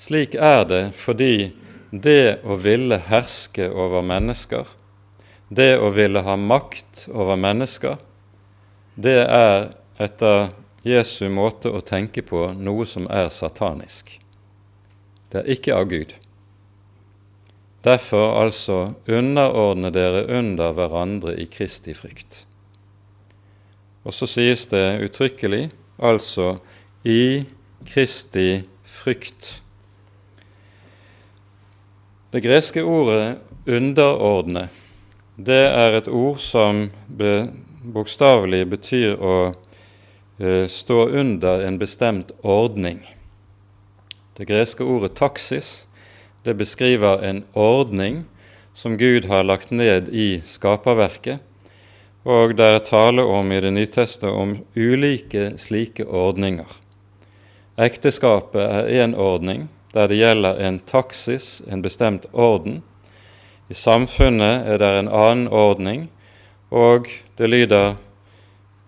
Slik 0.00 0.34
er 0.34 0.64
det 0.66 0.84
fordi 0.98 1.52
det 2.02 2.40
å 2.42 2.56
ville 2.58 2.98
herske 3.08 3.68
over 3.70 4.02
mennesker, 4.06 4.66
det 5.48 5.76
å 5.78 5.92
ville 5.94 6.24
ha 6.26 6.34
makt 6.40 7.06
over 7.12 7.38
mennesker, 7.38 7.98
det 8.94 9.20
er 9.24 9.70
etter 10.02 10.50
Jesu 10.84 11.28
måte 11.32 11.70
å 11.70 11.82
tenke 11.84 12.22
på 12.26 12.50
noe 12.58 12.86
som 12.86 13.06
er 13.10 13.30
satanisk. 13.32 14.18
Det 15.30 15.42
er 15.42 15.50
ikke 15.56 15.76
av 15.76 15.88
Gud. 15.90 16.14
Derfor 17.84 18.38
altså 18.40 18.78
underordne 19.08 19.90
dere 19.92 20.24
under 20.38 20.72
hverandre 20.76 21.34
i 21.40 21.46
Kristi 21.52 21.94
frykt. 21.96 22.44
Og 24.04 24.12
så 24.12 24.28
sies 24.28 24.66
det 24.72 25.00
uttrykkelig 25.04 25.68
altså 25.98 26.58
i 27.04 27.44
Kristi 27.88 28.64
frykt. 28.84 29.63
Det 32.34 32.40
greske 32.40 32.82
ordet 32.82 33.36
'underordne' 33.64 34.68
det 35.36 35.66
er 35.70 35.94
et 35.94 36.08
ord 36.08 36.38
som 36.42 36.90
be, 37.06 37.46
bokstavelig 37.94 38.66
betyr 38.72 39.20
å 39.22 39.34
uh, 40.42 40.66
stå 40.66 40.96
under 41.14 41.62
en 41.62 41.78
bestemt 41.78 42.32
ordning. 42.42 42.98
Det 44.34 44.48
greske 44.48 44.82
ordet 44.82 45.14
'taksis' 45.14 45.86
det 46.42 46.56
beskriver 46.58 47.22
en 47.22 47.44
ordning 47.54 48.24
som 48.72 48.98
Gud 48.98 49.30
har 49.30 49.46
lagt 49.46 49.70
ned 49.70 50.10
i 50.10 50.40
skaperverket, 50.42 51.38
og 52.24 52.56
det 52.58 52.66
er 52.66 52.78
tale 52.78 53.22
om 53.22 53.52
i 53.52 53.60
Det 53.60 53.72
nye 53.72 53.86
testet 53.86 54.30
om 54.30 54.58
ulike 54.74 55.54
slike 55.56 56.04
ordninger. 56.04 56.66
Ekteskapet 57.78 58.66
er 58.66 59.06
én 59.06 59.14
ordning 59.14 59.68
der 59.94 60.08
det 60.10 60.18
gjelder 60.18 60.58
en 60.58 60.80
taksis, 60.86 61.62
en 61.70 61.82
bestemt 61.82 62.26
orden. 62.32 62.82
I 63.70 63.74
samfunnet 63.74 64.66
er 64.66 64.78
det 64.82 64.90
en 64.98 65.08
annen 65.08 65.48
ordning, 65.48 66.08
og 66.74 67.08
det 67.38 67.50
lyder 67.50 67.94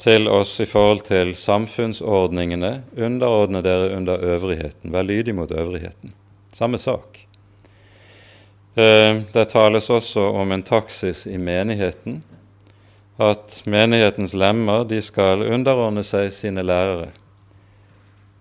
til 0.02 0.28
oss 0.28 0.58
i 0.60 0.66
forhold 0.68 1.06
til 1.06 1.32
samfunnsordningene 1.38 2.82
underordne 2.96 3.62
dere 3.64 3.94
under 3.96 4.20
øvrigheten. 4.20 4.92
Vær 4.92 5.06
lydig 5.06 5.34
mot 5.34 5.50
øvrigheten. 5.50 6.12
Samme 6.52 6.78
sak. 6.78 7.22
Eh, 8.76 9.22
det 9.32 9.48
tales 9.48 9.90
også 9.90 10.20
om 10.36 10.52
en 10.52 10.62
taksis 10.62 11.26
i 11.26 11.38
menigheten, 11.38 12.24
at 13.18 13.62
menighetens 13.64 14.34
lemmer 14.34 14.84
de 14.84 15.00
skal 15.00 15.46
underordne 15.46 16.04
seg 16.04 16.28
sine 16.32 16.64
lærere. 16.66 17.08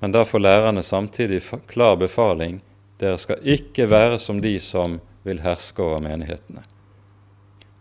Men 0.05 0.11
da 0.11 0.25
får 0.25 0.39
lærerne 0.39 0.83
samtidig 0.83 1.39
klar 1.67 1.95
befaling 1.97 2.59
dere 3.01 3.17
skal 3.17 3.39
ikke 3.41 3.87
være 3.89 4.19
som 4.21 4.37
de 4.37 4.51
som 4.61 4.99
vil 5.25 5.39
herske 5.41 5.81
over 5.81 6.03
menighetene. 6.05 6.61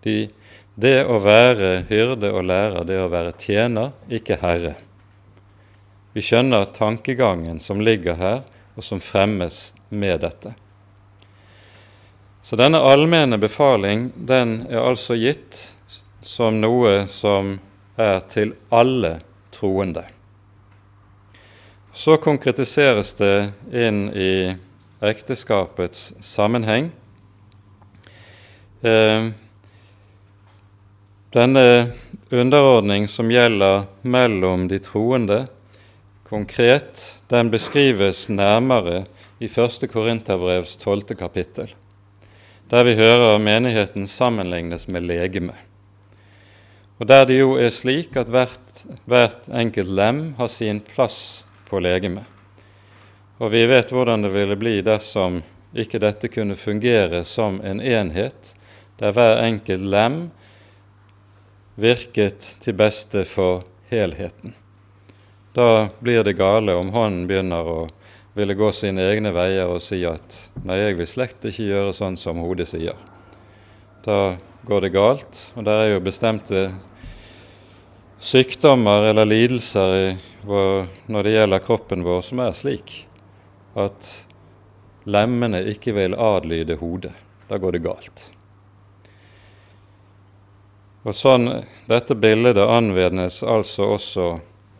De, 0.00 0.30
det 0.72 1.02
å 1.04 1.18
være 1.20 1.82
hyrde 1.90 2.30
og 2.32 2.46
lærer, 2.48 2.86
det 2.88 2.96
å 2.96 3.10
være 3.12 3.34
tjener, 3.36 3.92
ikke 4.08 4.38
herre. 4.40 4.72
Vi 6.16 6.24
skjønner 6.24 6.72
tankegangen 6.72 7.60
som 7.60 7.84
ligger 7.84 8.16
her, 8.16 8.40
og 8.72 8.88
som 8.88 9.04
fremmes 9.04 9.74
med 9.92 10.24
dette. 10.24 10.54
Så 12.40 12.56
denne 12.56 12.80
allmenne 12.80 13.36
befaling 13.36 14.14
den 14.16 14.62
er 14.72 14.80
altså 14.80 15.20
gitt 15.20 15.60
som 16.24 16.56
noe 16.64 17.02
som 17.04 17.58
er 18.00 18.24
til 18.32 18.56
alle 18.72 19.18
troende. 19.52 20.08
Så 21.94 22.16
konkretiseres 22.16 23.14
det 23.14 23.52
inn 23.72 24.08
i 24.10 24.54
ekteskapets 25.04 26.12
sammenheng. 26.20 26.90
Eh, 28.82 29.30
denne 31.34 31.66
underordning 32.30 33.06
som 33.08 33.30
gjelder 33.30 33.86
mellom 34.02 34.66
de 34.68 34.80
troende, 34.82 35.44
konkret, 36.26 37.06
den 37.30 37.54
beskrives 37.54 38.26
nærmere 38.28 39.04
i 39.38 39.46
1. 39.46 39.88
Korinterbrevs 39.92 40.76
12. 40.82 41.14
kapittel 41.14 41.74
der 42.70 42.84
vi 42.86 42.96
hører 42.96 43.38
menigheten 43.38 44.06
sammenlignes 44.08 44.88
med 44.88 45.04
legeme. 45.06 45.54
Og 46.98 47.08
der 47.08 47.26
det 47.28 47.40
jo 47.40 47.56
er 47.60 47.72
slik 47.74 48.16
at 48.16 48.30
hvert, 48.32 48.84
hvert 49.04 49.48
enkelt 49.52 49.90
lem 49.94 50.22
har 50.38 50.48
sin 50.48 50.80
plass 50.80 51.44
på 51.74 51.80
legemet. 51.82 52.24
Og 53.42 53.50
vi 53.50 53.64
vet 53.66 53.90
hvordan 53.90 54.22
det 54.22 54.30
ville 54.30 54.54
bli 54.54 54.76
dersom 54.86 55.40
ikke 55.74 55.98
dette 55.98 56.30
kunne 56.30 56.54
fungere 56.54 57.24
som 57.26 57.58
en 57.66 57.80
enhet, 57.82 58.52
der 59.02 59.10
hver 59.10 59.40
enkelt 59.42 59.88
lem 59.90 60.18
virket 61.74 62.46
til 62.62 62.78
beste 62.78 63.24
for 63.26 63.64
helheten. 63.90 64.54
Da 65.54 65.88
blir 65.98 66.22
det 66.22 66.36
gale 66.38 66.78
om 66.78 66.94
hånden 66.94 67.26
begynner 67.26 67.66
å 67.66 67.80
ville 68.38 68.54
gå 68.54 68.70
sine 68.74 69.02
egne 69.10 69.34
veier 69.34 69.66
og 69.70 69.82
si 69.82 69.98
at 70.06 70.38
nei, 70.62 70.78
jeg 70.78 71.00
vil 71.00 71.10
slett 71.10 71.50
ikke 71.50 71.66
gjøre 71.72 71.98
sånn 71.98 72.14
som 72.18 72.38
hodet 72.42 72.70
sier. 72.70 72.94
Da 74.06 74.36
går 74.62 74.86
det 74.86 74.94
galt, 74.94 75.48
og 75.58 75.66
der 75.66 75.88
er 75.88 75.92
jo 75.96 76.06
bestemte 76.06 76.68
sykdommer 78.18 79.10
eller 79.10 79.28
lidelser 79.28 80.16
vår, 80.44 80.86
når 81.06 81.22
det 81.22 81.34
gjelder 81.34 81.64
kroppen 81.64 82.04
vår, 82.04 82.22
som 82.22 82.42
er 82.44 82.56
slik 82.56 82.94
at 83.74 84.10
lemmene 85.04 85.60
ikke 85.74 85.94
vil 85.96 86.14
adlyde 86.14 86.78
hodet. 86.80 87.14
Da 87.48 87.58
går 87.60 87.76
det 87.76 87.84
galt. 87.84 88.26
Og 91.04 91.12
sånn, 91.12 91.50
Dette 91.84 92.16
bildet 92.16 92.56
anvendes 92.64 93.42
altså 93.42 93.94
også 93.98 94.28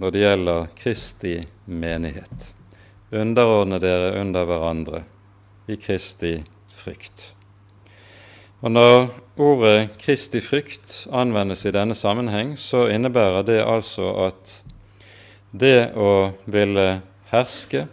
når 0.00 0.12
det 0.14 0.22
gjelder 0.22 0.68
Kristi 0.78 1.38
menighet 1.68 2.54
underordne 3.14 3.78
dere 3.78 4.20
under 4.20 4.46
hverandre 4.48 5.02
i 5.70 5.76
Kristi 5.80 6.36
frykt. 6.74 7.30
Og 8.60 8.72
Når 8.72 9.08
ordet 9.36 9.98
Kristi 9.98 10.40
frykt 10.40 11.06
anvendes 11.12 11.64
i 11.66 11.72
denne 11.74 11.94
sammenheng, 11.98 12.54
så 12.58 12.86
innebærer 12.92 13.42
det 13.46 13.60
altså 13.62 14.12
at 14.28 14.60
det 15.50 15.94
å 15.98 16.34
ville 16.50 17.02
herske, 17.30 17.86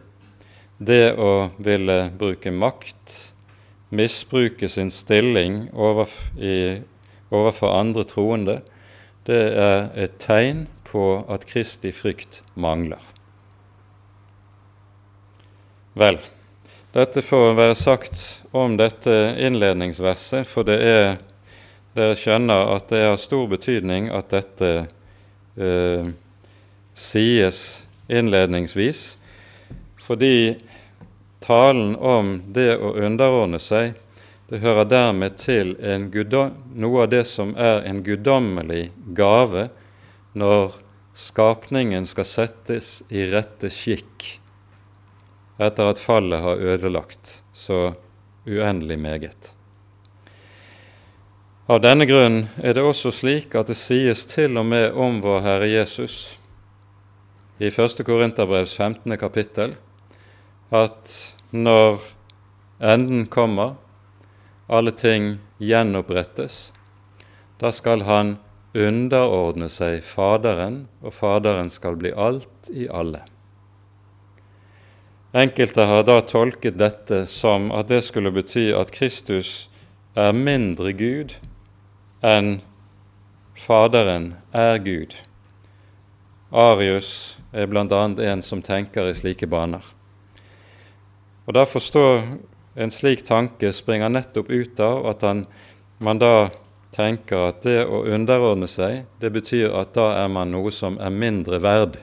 det 0.78 1.14
å 1.18 1.52
ville 1.62 2.12
bruke 2.18 2.54
makt, 2.54 3.34
misbruke 3.90 4.70
sin 4.70 4.90
stilling 4.94 5.68
overfor, 5.74 6.38
i, 6.42 6.82
overfor 7.30 7.74
andre 7.78 8.06
troende, 8.08 8.62
det 9.30 9.42
er 9.62 9.90
et 9.94 10.18
tegn 10.22 10.66
på 10.88 11.24
at 11.30 11.46
Kristi 11.50 11.92
frykt 11.94 12.42
mangler. 12.56 13.02
Vel, 15.94 16.18
dette 16.96 17.22
får 17.24 17.54
være 17.58 17.76
sagt 17.76 18.24
om 18.56 18.78
dette 18.80 19.14
innledningsverset, 19.44 20.48
for 20.48 20.68
det 20.68 20.80
er 20.82 21.20
dere 21.98 22.16
skjønner 22.16 22.74
at 22.76 22.90
det 22.92 23.00
er 23.04 23.14
av 23.14 23.20
stor 23.22 23.48
betydning 23.52 24.10
at 24.16 24.32
dette 24.32 24.72
eh, 25.58 26.12
sies 26.94 27.62
innledningsvis, 28.12 29.18
fordi 30.02 30.62
talen 31.44 31.96
om 31.96 32.38
det 32.54 32.76
å 32.78 32.94
underordne 33.00 33.60
seg 33.62 33.96
det 34.52 34.60
hører 34.60 34.88
dermed 34.92 35.38
til 35.40 35.78
noe 35.80 37.04
av 37.06 37.12
det 37.14 37.24
som 37.30 37.54
er 37.56 37.86
en 37.88 38.02
guddommelig 38.04 38.90
gave 39.16 39.70
når 40.36 40.76
skapningen 41.16 42.08
skal 42.08 42.28
settes 42.28 42.90
i 43.08 43.24
rette 43.32 43.72
skikk 43.72 44.28
etter 45.62 45.94
at 45.94 46.04
fallet 46.04 46.44
har 46.44 46.60
ødelagt 46.74 47.38
så 47.54 47.94
uendelig 48.44 49.00
meget. 49.00 49.54
Av 51.72 51.78
denne 51.80 52.04
grunn 52.04 52.50
er 52.60 52.74
det 52.76 52.82
også 52.84 53.14
slik 53.16 53.54
at 53.56 53.70
det 53.72 53.78
sies 53.80 54.26
til 54.28 54.58
og 54.60 54.66
med 54.68 54.98
om 55.00 55.22
vår 55.24 55.38
Herre 55.46 55.68
Jesus 55.72 56.16
i 57.64 57.70
1. 57.70 58.02
Korinterbrevs 58.04 58.74
15. 58.76 59.14
kapittel 59.22 59.78
at 60.76 61.14
når 61.56 62.02
enden 62.84 63.22
kommer, 63.32 63.78
alle 64.68 64.92
ting 64.92 65.38
gjenopprettes, 65.64 66.74
da 67.64 67.72
skal 67.72 68.04
han 68.04 68.34
underordne 68.76 69.70
seg 69.72 70.04
Faderen, 70.04 70.90
og 71.00 71.16
Faderen 71.16 71.72
skal 71.72 71.96
bli 72.02 72.12
alt 72.12 72.68
i 72.68 72.90
alle. 72.92 73.22
Enkelte 75.32 75.88
har 75.88 76.04
da 76.04 76.20
tolket 76.20 76.82
dette 76.84 77.22
som 77.32 77.72
at 77.72 77.88
det 77.94 78.02
skulle 78.10 78.36
bety 78.36 78.74
at 78.76 78.92
Kristus 78.92 79.70
er 80.20 80.36
mindre 80.36 80.92
Gud 81.00 81.38
enn 82.22 82.62
Faderen 83.58 84.36
er 84.54 84.78
Gud. 84.78 85.16
Arius 86.52 87.38
er 87.54 87.68
bl.a. 87.68 88.02
en 88.32 88.42
som 88.42 88.62
tenker 88.62 89.10
i 89.10 89.16
slike 89.18 89.48
baner. 89.48 89.84
Og 91.46 91.54
Da 91.54 91.66
forstår 91.66 92.24
en 92.76 92.92
slik 92.92 93.26
tanke 93.28 93.74
springer 93.74 94.10
nettopp 94.10 94.50
ut 94.50 94.80
av 94.80 95.06
at 95.12 95.26
han, 95.28 95.46
man 96.00 96.22
da 96.22 96.50
tenker 96.96 97.50
at 97.50 97.66
det 97.66 97.84
å 97.86 98.04
underordne 98.08 98.68
seg, 98.68 99.06
det 99.20 99.32
betyr 99.34 99.74
at 99.76 99.94
da 99.96 100.12
er 100.24 100.32
man 100.32 100.52
noe 100.52 100.72
som 100.72 101.00
er 101.00 101.12
mindre 101.12 101.60
verd. 101.64 102.00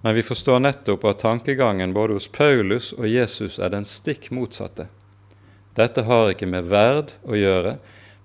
Men 0.00 0.16
vi 0.16 0.24
forstår 0.24 0.62
nettopp 0.64 1.04
at 1.04 1.22
tankegangen 1.22 1.92
både 1.94 2.16
hos 2.16 2.28
Paulus 2.32 2.92
og 2.96 3.08
Jesus 3.10 3.58
er 3.58 3.74
den 3.74 3.84
stikk 3.84 4.30
motsatte. 4.32 4.88
Dette 5.76 6.06
har 6.08 6.32
ikke 6.32 6.48
med 6.48 6.70
verd 6.70 7.12
å 7.22 7.36
gjøre, 7.36 7.76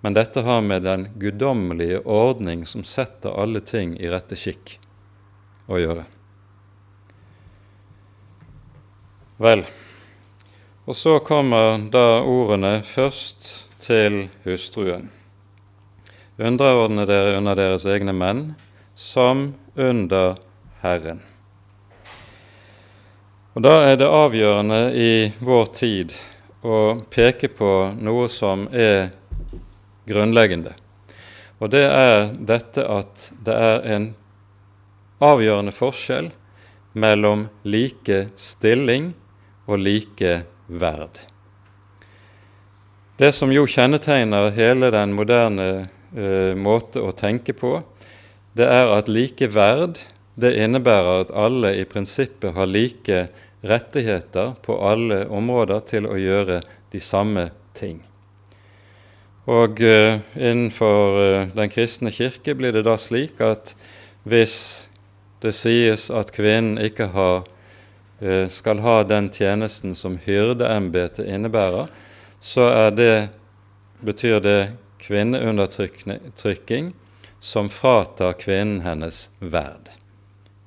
men 0.05 0.13
dette 0.13 0.41
har 0.45 0.61
med 0.61 0.83
den 0.85 1.07
guddommelige 1.15 1.99
ordning 1.99 2.65
som 2.65 2.83
setter 2.85 3.33
alle 3.41 3.57
ting 3.65 3.95
i 3.97 4.05
rette 4.13 4.37
skikk, 4.37 4.75
å 5.65 5.79
gjøre. 5.81 6.03
Vel, 9.41 9.63
og 10.85 10.93
så 10.93 11.15
kommer 11.25 11.81
da 11.89 12.21
ordene 12.21 12.83
først 12.85 13.49
til 13.81 14.27
hustruen. 14.45 15.09
Underordne 16.37 17.09
dere 17.09 17.39
under 17.39 17.57
deres 17.57 17.89
egne 17.89 18.13
menn, 18.13 18.45
som 18.93 19.55
under 19.73 20.37
Herren. 20.85 21.25
Og 23.57 23.65
Da 23.65 23.75
er 23.89 23.97
det 23.97 24.13
avgjørende 24.21 24.81
i 24.93 25.11
vår 25.41 25.69
tid 25.81 26.13
å 26.61 27.01
peke 27.09 27.49
på 27.49 27.75
noe 27.97 28.29
som 28.29 28.69
er 28.69 29.15
grunnleggende. 30.09 30.73
Og 31.59 31.71
det 31.71 31.85
er 31.87 32.31
dette 32.35 32.83
at 32.83 33.29
det 33.45 33.55
er 33.55 33.85
en 33.95 34.09
avgjørende 35.23 35.73
forskjell 35.75 36.31
mellom 36.95 37.47
like 37.63 38.25
stilling 38.39 39.13
og 39.65 39.79
like 39.81 40.41
verd. 40.67 41.21
Det 43.15 43.31
som 43.31 43.51
jo 43.53 43.63
kjennetegner 43.67 44.51
hele 44.55 44.91
den 44.91 45.13
moderne 45.15 45.67
eh, 46.11 46.51
måte 46.59 46.99
å 46.99 47.13
tenke 47.15 47.55
på, 47.55 47.77
det 48.55 48.67
er 48.67 48.91
at 48.91 49.11
like 49.11 49.47
verd 49.51 50.01
det 50.35 50.51
innebærer 50.59 51.23
at 51.23 51.31
alle 51.31 51.71
i 51.79 51.85
prinsippet 51.87 52.55
har 52.57 52.67
like 52.67 53.27
rettigheter 53.65 54.57
på 54.63 54.75
alle 54.83 55.23
områder 55.31 55.85
til 55.87 56.09
å 56.11 56.17
gjøre 56.19 56.59
de 56.91 56.99
samme 56.99 57.47
ting. 57.75 58.01
Og 59.45 59.81
uh, 59.81 60.21
innenfor 60.33 61.17
uh, 61.19 61.49
Den 61.53 61.69
kristne 61.69 62.09
kirke 62.11 62.55
blir 62.57 62.73
det 62.73 62.85
da 62.87 62.95
slik 62.97 63.41
at 63.45 63.75
hvis 64.25 64.55
det 65.45 65.53
sies 65.53 66.07
at 66.09 66.31
kvinnen 66.33 66.79
ikke 66.81 67.11
har 67.13 67.43
Eh, 68.19 68.47
skal 68.47 68.79
ha 68.79 69.03
den 69.03 69.29
tjenesten 69.29 69.95
som 69.95 70.17
hyrdeembetet 70.17 71.27
innebærer, 71.27 71.87
så 72.39 72.89
det, 72.89 73.27
betyr 73.99 74.39
det 74.39 74.71
kvinneundertrykking 74.97 76.93
som 77.39 77.69
fratar 77.69 78.33
kvinnen 78.39 78.81
hennes 78.81 79.29
verd. 79.39 79.89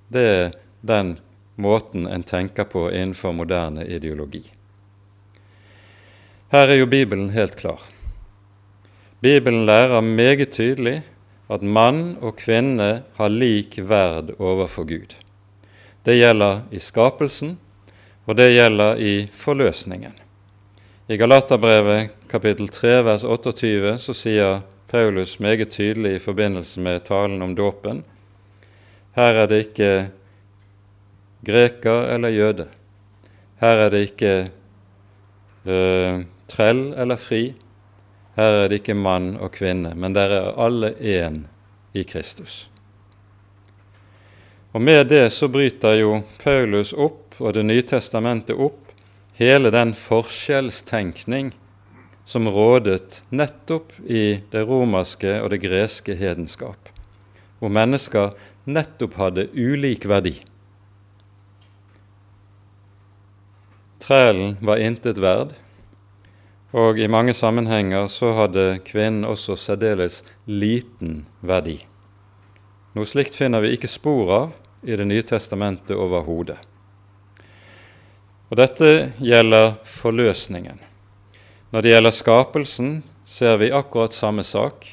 Det 0.08 0.20
er 0.20 0.52
den 0.80 1.18
måten 1.56 2.06
en 2.06 2.22
tenker 2.22 2.64
på 2.64 2.90
innenfor 2.92 3.32
moderne 3.32 3.86
ideologi. 3.86 4.44
Her 6.52 6.68
er 6.68 6.74
jo 6.82 6.86
Bibelen 6.86 7.30
helt 7.30 7.56
klar. 7.56 7.80
Bibelen 9.20 9.66
lærer 9.66 10.00
meget 10.00 10.50
tydelig 10.54 11.02
at 11.50 11.62
mann 11.62 12.16
og 12.20 12.36
kvinne 12.36 13.02
har 13.16 13.28
lik 13.28 13.78
verd 13.88 14.34
overfor 14.38 14.84
Gud. 14.84 15.16
Det 16.06 16.18
gjelder 16.18 16.60
i 16.70 16.78
skapelsen, 16.78 17.56
og 18.26 18.36
det 18.36 18.52
gjelder 18.54 18.96
i 18.96 19.28
forløsningen. 19.32 20.12
I 21.08 21.16
Galaterbrevet 21.16 22.12
kapittel 22.28 22.68
3 22.68 23.00
vers 23.04 23.24
28 23.24 23.96
så 23.98 24.14
sier 24.14 24.60
Paulus 24.88 25.40
meget 25.40 25.72
tydelig 25.72 26.14
i 26.16 26.22
forbindelse 26.22 26.80
med 26.80 27.00
talen 27.08 27.42
om 27.42 27.56
dåpen 27.56 28.04
her 29.18 29.34
er 29.34 29.48
det 29.50 29.58
ikke 29.66 29.92
greker 31.46 32.12
eller 32.14 32.30
jøde. 32.30 32.68
Her 33.58 33.80
er 33.84 33.88
det 33.90 34.02
ikke 34.06 34.34
uh, 35.66 36.20
trell 36.48 36.82
eller 36.94 37.18
fri. 37.18 37.40
Her 38.38 38.54
er 38.54 38.68
det 38.70 38.84
ikke 38.84 38.94
mann 38.94 39.32
og 39.42 39.50
kvinne, 39.56 39.96
men 39.98 40.14
dere 40.14 40.36
er 40.38 40.58
alle 40.62 40.92
én 40.94 41.40
i 41.90 42.04
Kristus. 42.06 42.68
Og 44.70 44.82
Med 44.84 45.08
det 45.10 45.32
så 45.34 45.48
bryter 45.50 45.96
jo 45.98 46.20
Paulus 46.38 46.92
opp, 46.92 47.34
og 47.40 47.54
Det 47.54 47.64
nye 47.66 47.82
testamentet 47.82 48.54
opp, 48.54 48.92
hele 49.34 49.70
den 49.74 49.90
forskjellstenkning 49.94 51.50
som 52.24 52.46
rådet 52.46 53.22
nettopp 53.30 53.92
i 54.06 54.38
det 54.52 54.62
romerske 54.68 55.40
og 55.42 55.50
det 55.50 55.62
greske 55.62 56.14
hedenskap, 56.14 56.90
hvor 57.58 57.74
mennesker 57.74 58.36
nettopp 58.66 59.18
hadde 59.18 59.48
ulik 59.54 60.06
verdi. 60.06 60.36
Trælen 63.98 64.58
var 64.62 64.78
intet 64.78 65.18
verd, 65.18 65.56
og 66.72 66.98
i 67.00 67.08
mange 67.08 67.32
sammenhenger 67.32 68.08
så 68.12 68.34
hadde 68.36 68.80
kvinnen 68.84 69.24
også 69.24 69.56
særdeles 69.56 70.20
liten 70.44 71.22
verdi. 71.40 71.78
Noe 72.96 73.08
slikt 73.08 73.36
finner 73.38 73.62
vi 73.64 73.72
ikke 73.76 73.88
spor 73.88 74.32
av 74.34 74.50
i 74.82 74.96
Det 74.96 75.06
nye 75.06 75.24
testamentet 75.26 75.96
overhodet. 75.96 76.58
Og 78.48 78.56
Dette 78.56 79.12
gjelder 79.18 79.74
forløsningen. 79.84 80.78
Når 81.72 81.82
det 81.82 81.90
gjelder 81.90 82.14
skapelsen, 82.14 83.02
ser 83.24 83.58
vi 83.60 83.72
akkurat 83.72 84.14
samme 84.16 84.44
sak. 84.44 84.86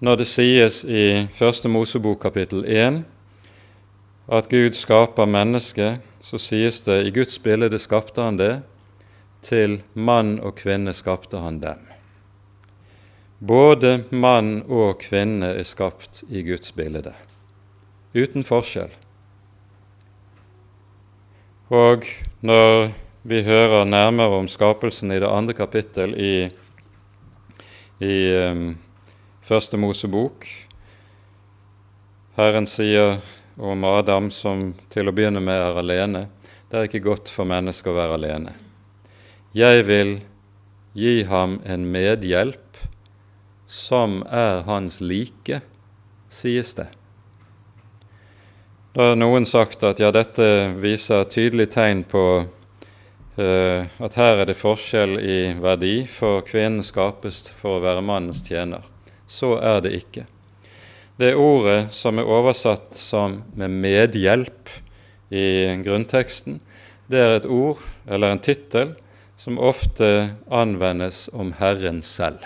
Når 0.00 0.16
det 0.16 0.26
sies 0.26 0.84
i 0.84 1.26
Første 1.34 1.68
Mosebok 1.68 2.20
kapittel 2.22 2.62
1 2.64 3.02
at 4.30 4.48
Gud 4.48 4.76
skaper 4.78 5.26
mennesket, 5.26 5.98
så 6.22 6.38
sies 6.38 6.80
det 6.86 7.00
i 7.06 7.10
Guds 7.10 7.38
bilde 7.42 7.78
skapte 7.78 8.22
han 8.22 8.38
det, 8.38 8.60
til 9.42 9.80
mann 9.94 10.38
og 10.40 10.56
kvinne 10.60 10.94
skapte 10.96 11.40
han 11.40 11.60
dem. 11.62 11.86
Både 13.40 14.04
mann 14.10 14.60
og 14.68 15.00
kvinne 15.00 15.54
er 15.56 15.64
skapt 15.64 16.24
i 16.28 16.42
Guds 16.44 16.72
bilde. 16.76 17.14
uten 18.14 18.42
forskjell. 18.42 18.90
Og 21.70 22.04
når 22.42 22.90
vi 23.22 23.42
hører 23.46 23.84
nærmere 23.84 24.40
om 24.40 24.48
skapelsen 24.48 25.12
i 25.12 25.20
det 25.20 25.28
andre 25.30 25.54
kapittel 25.54 26.14
i, 26.18 26.50
i 28.00 28.16
um, 28.50 28.78
Første 29.42 29.76
Mosebok 29.76 30.46
Herren 32.36 32.66
sier 32.70 33.18
om 33.58 33.84
Adam 33.84 34.30
som 34.30 34.70
til 34.88 35.10
å 35.10 35.12
begynne 35.12 35.42
med 35.44 35.58
er 35.58 35.78
alene. 35.80 36.22
Det 36.70 36.78
er 36.78 36.86
ikke 36.88 37.02
godt 37.04 37.28
for 37.28 37.48
mennesket 37.48 37.90
å 37.90 37.96
være 37.96 38.16
alene. 38.16 38.54
Jeg 39.50 39.82
vil 39.82 40.20
gi 40.94 41.24
ham 41.26 41.56
en 41.66 41.88
medhjelp 41.90 42.76
som 43.66 44.20
er 44.30 44.60
hans 44.62 45.00
like, 45.02 45.58
sies 46.30 46.70
det. 46.78 46.86
Da 48.94 49.08
har 49.08 49.18
noen 49.18 49.48
sagt 49.50 49.82
at 49.82 49.98
ja, 49.98 50.12
dette 50.14 50.46
viser 50.78 51.26
tydelig 51.26 51.66
tegn 51.74 52.04
på 52.06 52.22
uh, 52.44 53.90
at 53.90 54.20
her 54.22 54.44
er 54.44 54.46
det 54.52 54.58
forskjell 54.60 55.18
i 55.18 55.40
verdi, 55.58 56.06
for 56.06 56.46
kvinnen 56.46 56.86
skapes 56.86 57.48
for 57.50 57.80
å 57.80 57.84
være 57.88 58.06
mannens 58.06 58.46
tjener. 58.46 58.86
Så 59.26 59.56
er 59.58 59.82
det 59.82 59.96
ikke. 59.98 60.28
Det 61.18 61.34
ordet 61.34 61.90
som 61.90 62.22
er 62.22 62.34
oversatt 62.38 62.94
som 62.94 63.40
med 63.58 63.74
medhjelp 63.82 64.78
i 65.34 65.74
grunnteksten, 65.82 66.62
det 67.10 67.18
er 67.18 67.40
et 67.40 67.50
ord 67.50 67.82
eller 68.06 68.30
en 68.30 68.46
tittel 68.46 68.94
som 69.40 69.58
ofte 69.58 70.36
anvendes 70.52 71.28
om 71.32 71.54
Herren 71.56 72.02
selv. 72.04 72.44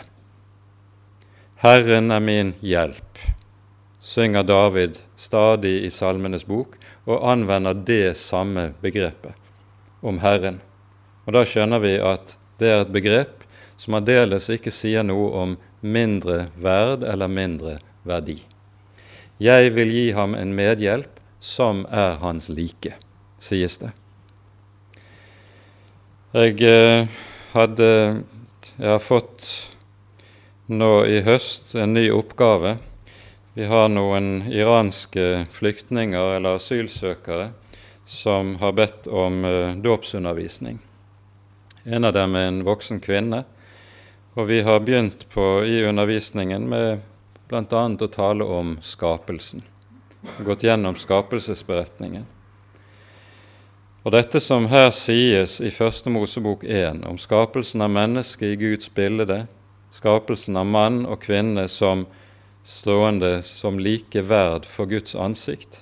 Herren 1.64 2.14
er 2.14 2.22
min 2.22 2.54
hjelp 2.62 3.14
synger 4.04 4.42
David 4.42 4.98
stadig 5.16 5.84
i 5.84 5.90
Salmenes 5.90 6.44
bok 6.44 6.76
og 7.08 7.24
anvender 7.32 7.74
det 7.74 8.16
samme 8.20 8.72
begrepet 8.84 9.32
om 10.04 10.20
Herren. 10.20 10.60
Og 11.24 11.32
Da 11.32 11.44
skjønner 11.48 11.80
vi 11.80 11.96
at 11.96 12.36
det 12.60 12.68
er 12.68 12.82
et 12.84 12.92
begrep 12.92 13.46
som 13.80 13.96
aldeles 13.96 14.50
ikke 14.52 14.70
sier 14.70 15.02
noe 15.02 15.30
om 15.32 15.56
mindre 15.80 16.50
verd 16.60 17.02
eller 17.02 17.32
mindre 17.32 17.78
verdi. 18.04 18.42
Jeg 19.40 19.72
vil 19.74 19.90
gi 19.90 20.06
ham 20.12 20.36
en 20.36 20.52
medhjelp 20.54 21.20
som 21.40 21.86
er 21.88 22.20
hans 22.20 22.52
like, 22.52 22.92
sies 23.40 23.80
det. 23.80 23.90
Jeg 26.34 26.58
eh, 26.66 27.06
hadde 27.52 27.86
Jeg 28.74 28.88
har 28.90 28.98
fått 28.98 29.44
nå 30.66 31.04
i 31.06 31.20
høst 31.22 31.76
en 31.78 31.94
ny 31.94 32.08
oppgave 32.10 32.72
vi 33.54 33.68
har 33.70 33.86
noen 33.92 34.48
iranske 34.50 35.44
flyktninger 35.54 36.32
eller 36.34 36.58
asylsøkere 36.58 37.52
som 38.04 38.56
har 38.58 38.74
bedt 38.74 39.06
om 39.06 39.44
uh, 39.46 39.76
dåpsundervisning. 39.78 40.80
En 41.84 42.10
av 42.10 42.16
dem 42.18 42.34
er 42.34 42.48
en 42.50 42.64
voksen 42.66 42.98
kvinne, 42.98 43.44
og 44.34 44.50
vi 44.50 44.58
har 44.66 44.82
begynt 44.82 45.28
på, 45.30 45.62
i 45.62 45.84
undervisningen 45.86 46.66
med 46.66 47.06
bl.a. 47.46 47.86
å 47.94 48.10
tale 48.10 48.50
om 48.58 48.74
skapelsen. 48.82 49.62
Gått 50.42 50.66
gjennom 50.66 50.98
skapelsesberetningen. 50.98 52.26
Og 54.04 54.12
dette 54.12 54.36
som 54.36 54.66
her 54.68 54.90
sies 54.92 55.62
i 55.64 55.70
Første 55.72 56.10
Mosebok 56.12 56.66
1 56.68 57.06
om 57.08 57.16
skapelsen 57.16 57.80
av 57.80 57.92
mennesket 57.94 58.50
i 58.50 58.58
Guds 58.60 58.90
bilde, 58.92 59.46
skapelsen 59.96 60.58
av 60.60 60.66
mann 60.68 60.98
og 61.08 61.22
kvinne 61.22 61.64
som 61.72 62.02
stående 62.68 63.38
som 63.48 63.80
like 63.80 64.20
verd 64.28 64.68
for 64.68 64.92
Guds 64.92 65.16
ansikt, 65.16 65.80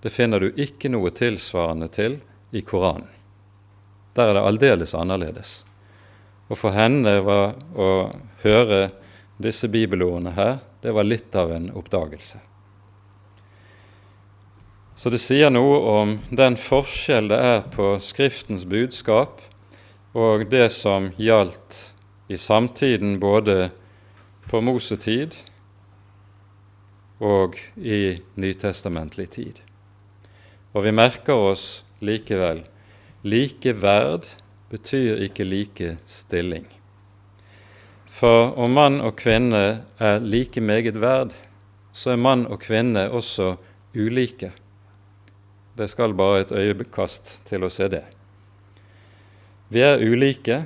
det 0.00 0.12
finner 0.12 0.40
du 0.40 0.56
ikke 0.56 0.88
noe 0.88 1.12
tilsvarende 1.12 1.90
til 1.92 2.16
i 2.56 2.64
Koranen. 2.64 3.12
Der 4.16 4.32
er 4.32 4.38
det 4.38 4.46
aldeles 4.48 4.96
annerledes. 4.96 5.52
Og 6.48 6.56
for 6.56 6.72
henne 6.72 7.18
var 7.28 7.58
å 7.76 7.90
høre 8.40 8.86
disse 9.36 9.68
bibelordene 9.68 10.32
her, 10.32 10.58
det 10.80 10.96
var 10.96 11.04
litt 11.04 11.36
av 11.36 11.52
en 11.52 11.68
oppdagelse. 11.76 12.40
Så 15.04 15.10
det 15.12 15.18
sier 15.20 15.50
noe 15.52 15.76
om 15.84 16.12
den 16.32 16.54
forskjell 16.56 17.26
det 17.28 17.36
er 17.36 17.58
på 17.74 17.90
Skriftens 18.00 18.62
budskap 18.64 19.42
og 20.16 20.46
det 20.48 20.70
som 20.72 21.10
gjaldt 21.20 21.76
i 22.32 22.38
samtiden 22.40 23.18
både 23.20 23.66
på 24.48 24.62
Mosetid 24.64 25.36
og 27.20 27.60
i 27.76 28.16
nytestamentlig 28.40 29.28
tid. 29.36 29.60
Og 30.72 30.88
vi 30.88 30.96
merker 30.96 31.36
oss 31.52 31.68
likevel 32.00 32.64
like 33.28 33.76
verd 33.84 34.32
betyr 34.72 35.20
ikke 35.28 35.44
like 35.44 35.94
stilling. 36.08 36.64
For 38.08 38.56
om 38.56 38.80
mann 38.80 39.02
og 39.04 39.18
kvinne 39.20 39.64
er 40.00 40.24
like 40.24 40.64
meget 40.64 40.96
verd, 40.96 41.36
så 41.92 42.16
er 42.16 42.26
mann 42.30 42.48
og 42.48 42.64
kvinne 42.64 43.10
også 43.12 43.58
ulike. 43.92 44.54
Det 45.74 45.88
skal 45.90 46.14
bare 46.14 46.44
et 46.44 46.52
øyekast 46.54 47.40
til 47.48 47.64
å 47.66 47.70
se 47.72 47.88
det. 47.90 48.04
Vi 49.74 49.82
er 49.82 49.98
ulike, 49.98 50.60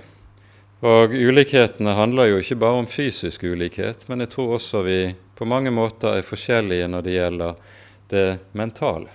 og 0.84 1.14
ulikhetene 1.16 1.94
handler 1.96 2.28
jo 2.28 2.42
ikke 2.42 2.58
bare 2.60 2.82
om 2.82 2.88
fysisk 2.90 3.46
ulikhet, 3.48 4.04
men 4.08 4.20
jeg 4.20 4.34
tror 4.34 4.58
også 4.58 4.82
vi 4.84 4.98
på 5.38 5.48
mange 5.48 5.72
måter 5.72 6.18
er 6.18 6.26
forskjellige 6.26 6.90
når 6.92 7.06
det 7.06 7.14
gjelder 7.14 7.56
det 8.12 8.26
mentale. 8.52 9.14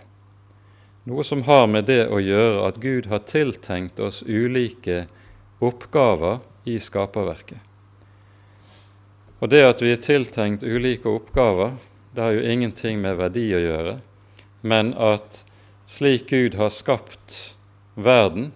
Noe 1.06 1.23
som 1.27 1.43
har 1.45 1.67
med 1.67 1.86
det 1.91 2.08
å 2.08 2.21
gjøre 2.23 2.65
at 2.69 2.82
Gud 2.82 3.12
har 3.12 3.25
tiltenkt 3.27 3.99
oss 3.99 4.23
ulike 4.23 5.06
oppgaver 5.63 6.39
i 6.65 6.79
skaperverket. 6.79 7.60
Og 9.43 9.49
det 9.51 9.65
at 9.67 9.82
vi 9.84 9.91
er 9.91 9.99
tiltenkt 9.99 10.63
ulike 10.63 11.12
oppgaver, 11.12 11.75
det 12.15 12.23
har 12.23 12.38
jo 12.38 12.45
ingenting 12.47 13.01
med 13.03 13.19
verdi 13.19 13.49
å 13.51 13.60
gjøre, 13.60 13.97
men 14.63 14.93
at 14.95 15.43
slik 15.93 16.29
Gud 16.29 16.56
har 16.56 16.69
skapt 16.69 17.56
verden, 17.93 18.51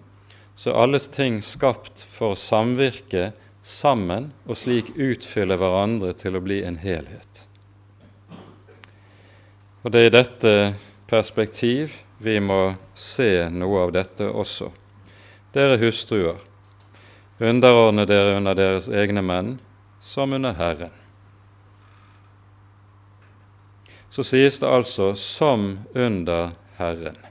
så 0.58 0.72
er 0.72 0.80
alle 0.82 0.98
ting 0.98 1.38
skapt 1.46 2.02
for 2.10 2.34
å 2.34 2.38
samvirke 2.38 3.28
sammen 3.62 4.32
og 4.48 4.58
slik 4.58 4.90
utfylle 4.96 5.54
hverandre 5.60 6.16
til 6.18 6.34
å 6.34 6.42
bli 6.42 6.64
en 6.66 6.80
helhet. 6.82 7.44
Og 9.84 9.94
det 9.94 10.02
er 10.02 10.10
i 10.10 10.16
dette 10.16 10.54
perspektiv 11.06 11.94
vi 12.18 12.40
må 12.42 12.74
se 12.98 13.46
noe 13.54 13.84
av 13.86 13.94
dette 13.94 14.26
også. 14.26 14.72
Dere 15.54 15.78
hustruer, 15.78 16.42
underordne 17.38 18.02
dere 18.10 18.34
under 18.40 18.58
deres 18.58 18.90
egne 18.90 19.22
menn, 19.22 19.54
som 20.02 20.34
under 20.34 20.58
Herren. 20.58 20.90
Så 24.10 24.26
sies 24.26 24.58
det 24.58 24.66
altså 24.66 25.14
'som 25.14 25.78
under 25.94 26.50
Herren'. 26.78 27.27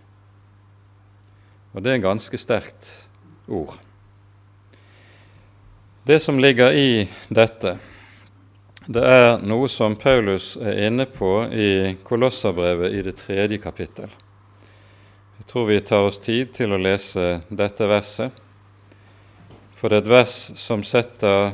Og 1.77 1.83
det 1.85 1.91
er 1.91 1.99
en 1.99 2.07
ganske 2.07 2.37
sterkt 2.41 2.87
ord. 3.45 3.75
Det 6.09 6.17
som 6.23 6.39
ligger 6.41 6.73
i 6.73 7.03
dette, 7.29 7.75
det 8.89 9.03
er 9.05 9.43
noe 9.45 9.67
som 9.69 9.93
Paulus 9.99 10.55
er 10.57 10.87
inne 10.87 11.05
på 11.05 11.29
i 11.53 11.91
Kolosserbrevet 12.07 12.95
i 12.97 13.03
det 13.05 13.13
tredje 13.19 13.59
kapittel. 13.61 14.09
Jeg 15.37 15.45
tror 15.51 15.67
vi 15.69 15.77
tar 15.85 16.07
oss 16.07 16.17
tid 16.23 16.49
til 16.57 16.73
å 16.73 16.81
lese 16.81 17.43
dette 17.53 17.85
verset, 17.91 18.33
for 19.77 19.93
det 19.93 19.99
er 19.99 20.07
et 20.07 20.13
vers 20.15 20.37
som 20.57 20.81
setter 20.81 21.51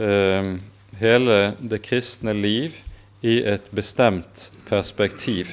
eh, 0.00 0.54
hele 1.02 1.36
det 1.60 1.82
kristne 1.84 2.32
liv 2.32 2.80
i 3.20 3.42
et 3.44 3.68
bestemt 3.76 4.48
perspektiv. 4.70 5.52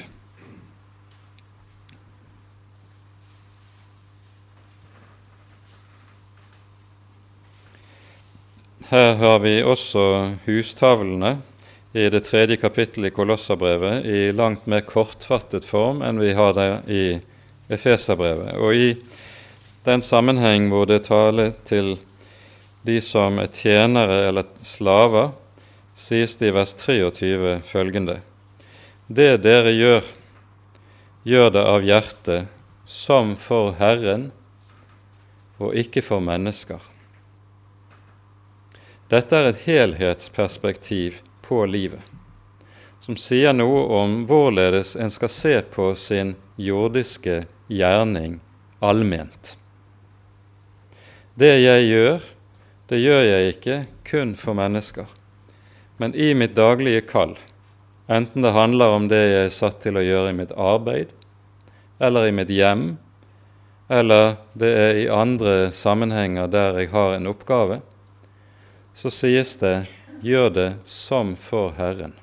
Her 8.90 9.12
har 9.14 9.36
vi 9.38 9.60
også 9.62 10.00
hustavlene 10.48 11.36
i 11.94 12.08
det 12.10 12.24
tredje 12.26 12.56
kapittelet 12.58 13.12
i 13.12 13.14
Kolosserbrevet 13.14 14.02
i 14.02 14.32
langt 14.34 14.66
mer 14.66 14.82
kortfattet 14.82 15.62
form 15.62 16.02
enn 16.02 16.18
vi 16.18 16.32
har 16.34 16.56
det 16.58 16.66
i 16.90 17.04
Efeserbrevet. 17.70 18.58
Og 18.58 18.74
i 18.74 18.88
den 19.86 20.02
sammenheng 20.02 20.66
hvor 20.74 20.90
det 20.90 21.04
taler 21.06 21.54
til 21.70 22.00
de 22.82 22.98
som 22.98 23.38
er 23.38 23.54
tjenere 23.54 24.24
eller 24.32 24.50
slaver, 24.66 25.36
sies 25.94 26.34
det 26.42 26.50
i 26.50 26.58
vers 26.58 26.74
23 26.74 27.60
følgende.: 27.62 28.18
Det 29.06 29.36
dere 29.46 29.70
gjør, 29.70 30.02
gjør 31.22 31.50
det 31.54 31.68
av 31.78 31.86
hjertet, 31.86 32.48
som 32.86 33.36
for 33.38 33.76
Herren 33.78 34.32
og 35.60 35.78
ikke 35.78 36.02
for 36.02 36.18
mennesker 36.18 36.82
dette 39.10 39.34
er 39.34 39.48
et 39.48 39.62
helhetsperspektiv 39.64 41.16
på 41.42 41.64
livet, 41.66 42.02
som 43.02 43.16
sier 43.18 43.56
noe 43.56 43.82
om 43.98 44.20
hvorledes 44.30 44.92
en 44.94 45.10
skal 45.10 45.32
se 45.34 45.56
på 45.74 45.88
sin 45.98 46.36
jordiske 46.54 47.40
gjerning 47.66 48.38
allment. 48.78 49.56
Det 51.34 51.56
jeg 51.58 51.88
gjør, 51.88 52.22
det 52.86 53.02
gjør 53.02 53.26
jeg 53.26 53.56
ikke 53.56 53.80
kun 54.06 54.36
for 54.38 54.54
mennesker, 54.54 55.10
men 55.98 56.14
i 56.14 56.30
mitt 56.38 56.54
daglige 56.54 57.02
kall, 57.10 57.34
enten 58.06 58.46
det 58.46 58.54
handler 58.54 58.94
om 58.94 59.10
det 59.10 59.24
jeg 59.26 59.44
er 59.48 59.54
satt 59.58 59.82
til 59.82 59.98
å 59.98 60.06
gjøre 60.06 60.30
i 60.30 60.38
mitt 60.38 60.54
arbeid, 60.54 61.10
eller 61.98 62.30
i 62.30 62.34
mitt 62.38 62.50
hjem, 62.54 62.92
eller 63.90 64.36
det 64.54 64.74
er 64.86 64.98
i 65.02 65.06
andre 65.10 65.72
sammenhenger 65.74 66.46
der 66.46 66.78
jeg 66.78 66.94
har 66.94 67.18
en 67.18 67.34
oppgave, 67.34 67.82
så 68.94 69.10
sies 69.10 69.56
det 69.56 69.86
'gjør 70.22 70.50
det 70.50 70.74
som 70.84 71.36
for 71.36 71.72
Herren'. 71.78 72.18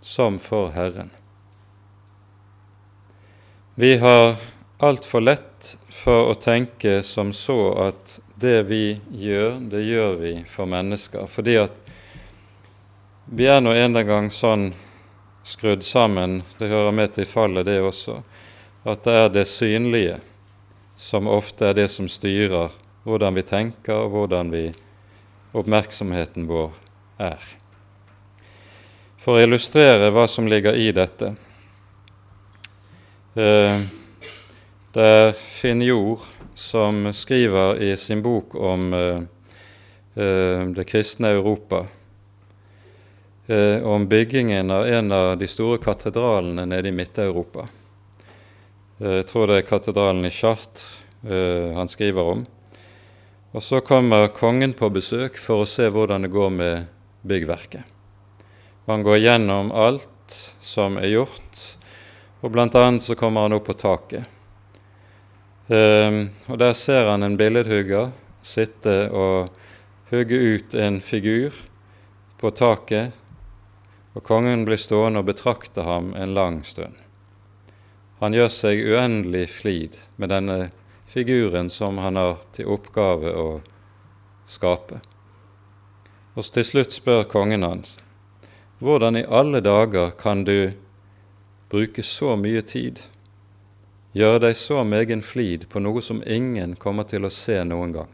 Som 0.00 0.38
for 0.38 0.70
Herren. 0.70 1.10
Vi 3.74 3.96
har 3.96 4.36
altfor 4.78 5.20
lett 5.20 5.76
for 5.90 6.30
å 6.30 6.34
tenke 6.34 7.02
som 7.02 7.32
så 7.32 7.88
at 7.88 8.20
det 8.34 8.62
vi 8.62 9.00
gjør, 9.10 9.60
det 9.70 9.82
gjør 9.82 10.16
vi 10.16 10.32
for 10.46 10.66
mennesker. 10.66 11.26
Fordi 11.26 11.56
at 11.62 11.76
vi 13.24 13.46
er 13.46 13.60
nå 13.60 13.74
en 13.74 13.98
gang 14.06 14.30
sånn 14.30 14.72
skrudd 15.44 15.84
sammen, 15.84 16.42
det 16.58 16.70
hører 16.70 16.92
med 16.92 17.14
til 17.14 17.26
fallet, 17.26 17.66
det 17.66 17.80
også, 17.82 18.22
at 18.84 19.04
det 19.04 19.14
er 19.14 19.28
det 19.28 19.46
synlige 19.48 20.18
som 20.96 21.28
ofte 21.30 21.68
er 21.68 21.76
det 21.78 21.88
som 21.92 22.08
styrer 22.10 22.72
hvordan 23.08 23.38
vi 23.38 23.46
tenker, 23.46 24.04
og 24.04 24.12
hvordan 24.12 24.52
vi, 24.52 24.66
oppmerksomheten 25.56 26.44
vår 26.48 26.74
er. 27.18 27.40
For 29.18 29.38
å 29.38 29.44
illustrere 29.44 30.12
hva 30.14 30.26
som 30.30 30.46
ligger 30.48 30.76
i 30.78 30.90
dette 30.94 31.32
eh, 33.34 33.80
Det 34.94 35.04
er 35.04 35.32
Finn 35.36 35.82
Jord 35.84 36.22
som 36.58 37.10
skriver 37.14 37.80
i 37.82 37.90
sin 37.98 38.22
bok 38.22 38.54
om 38.54 38.92
eh, 38.94 39.22
eh, 40.14 40.62
det 40.74 40.86
kristne 40.88 41.34
Europa 41.36 41.86
om 43.48 44.02
byggingen 44.04 44.68
av 44.70 44.82
en 44.84 45.12
av 45.16 45.30
de 45.40 45.46
store 45.48 45.78
katedralene 45.80 46.66
nede 46.68 46.90
i 46.90 46.92
Midt-Europa. 46.92 47.62
Jeg 49.00 49.24
tror 49.30 49.48
det 49.48 49.62
er 49.62 49.64
katedralen 49.64 50.28
i 50.28 50.32
Chartres 50.36 50.84
han 51.78 51.88
skriver 51.88 52.28
om. 52.34 52.42
Og 53.56 53.62
så 53.64 53.80
kommer 53.80 54.28
kongen 54.36 54.74
på 54.76 54.90
besøk 54.92 55.38
for 55.40 55.64
å 55.64 55.68
se 55.68 55.88
hvordan 55.88 56.26
det 56.26 56.32
går 56.32 56.50
med 56.52 56.88
byggverket. 57.24 57.82
Han 58.88 59.04
går 59.04 59.18
gjennom 59.20 59.70
alt 59.72 60.36
som 60.60 60.96
er 61.00 61.12
gjort, 61.14 61.62
og 62.40 62.52
bl.a. 62.52 62.84
så 63.00 63.16
kommer 63.16 63.46
han 63.46 63.56
opp 63.56 63.66
på 63.68 63.76
taket. 63.76 64.24
Um, 65.68 66.30
og 66.48 66.58
Der 66.60 66.72
ser 66.72 67.10
han 67.10 67.22
en 67.22 67.36
billedhugger 67.36 68.12
sitte 68.44 69.08
og 69.12 69.50
hugge 70.08 70.36
ut 70.36 70.74
en 70.74 71.00
figur 71.04 71.56
på 72.40 72.52
taket, 72.56 73.12
og 74.16 74.24
kongen 74.24 74.64
blir 74.64 74.80
stående 74.80 75.20
og 75.20 75.28
betrakte 75.28 75.84
ham 75.84 76.14
en 76.16 76.34
lang 76.34 76.62
stund. 76.64 76.96
Han 78.18 78.34
gjør 78.34 78.48
seg 78.50 78.80
uendelig 78.82 79.44
flid 79.52 79.98
med 80.16 80.32
denne 80.32 80.70
figuren 81.08 81.70
som 81.70 81.98
han 81.98 82.16
har 82.16 82.36
til 82.52 82.68
oppgave 82.68 83.32
å 83.32 83.48
skape. 84.46 85.00
Og 86.36 86.44
til 86.52 86.66
slutt 86.66 86.92
spør 86.94 87.24
kongen 87.28 87.64
hans 87.66 87.96
hvordan 88.78 89.16
i 89.18 89.24
alle 89.24 89.58
dager 89.60 90.10
kan 90.10 90.44
du 90.44 90.70
bruke 91.70 92.02
så 92.02 92.36
mye 92.38 92.62
tid, 92.62 93.00
gjøre 94.14 94.44
deg 94.46 94.54
så 94.56 94.84
megen 94.86 95.22
flid 95.22 95.66
på 95.72 95.82
noe 95.82 96.02
som 96.02 96.22
ingen 96.22 96.76
kommer 96.78 97.08
til 97.08 97.26
å 97.26 97.32
se 97.34 97.58
noen 97.66 97.96
gang? 97.96 98.12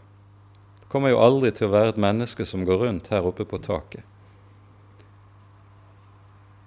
Det 0.81 0.89
kommer 0.89 1.13
jo 1.13 1.21
aldri 1.21 1.51
til 1.53 1.69
å 1.69 1.75
være 1.75 1.93
et 1.93 2.01
menneske 2.01 2.47
som 2.49 2.65
går 2.65 2.81
rundt 2.87 3.11
her 3.13 3.29
oppe 3.29 3.45
på 3.45 3.61
taket. 3.61 4.07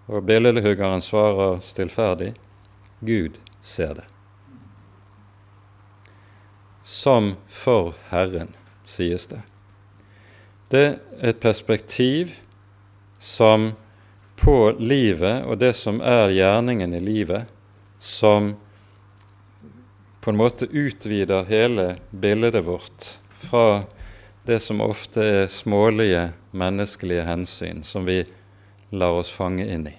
Og 0.07 0.21
billedhuggeren 0.29 1.01
svarer 1.01 1.57
stillferdig 1.65 2.35
Gud 3.01 3.41
ser 3.61 3.97
det 3.97 4.05
som 6.87 7.35
for 7.47 7.93
Herren, 8.09 8.53
sies 8.85 9.27
det. 9.27 9.41
Det 10.71 10.83
er 11.19 11.33
et 11.33 11.39
perspektiv 11.43 12.31
som 13.19 13.73
på 14.39 14.71
livet 14.79 15.43
og 15.43 15.59
det 15.59 15.73
som 15.75 15.99
er 15.99 16.31
gjerningen 16.31 16.93
i 16.95 17.01
livet, 17.03 17.51
som 17.99 18.53
på 20.23 20.31
en 20.31 20.39
måte 20.39 20.69
utvider 20.71 21.43
hele 21.51 21.97
bildet 22.11 22.63
vårt 22.63 23.09
fra 23.41 23.83
det 24.47 24.61
som 24.63 24.79
ofte 24.79 25.25
er 25.27 25.51
smålige 25.51 26.29
menneskelige 26.55 27.27
hensyn 27.27 27.83
som 27.83 28.07
vi 28.07 28.21
lar 28.95 29.19
oss 29.19 29.33
fange 29.35 29.67
inn 29.67 29.89
i. 29.91 29.95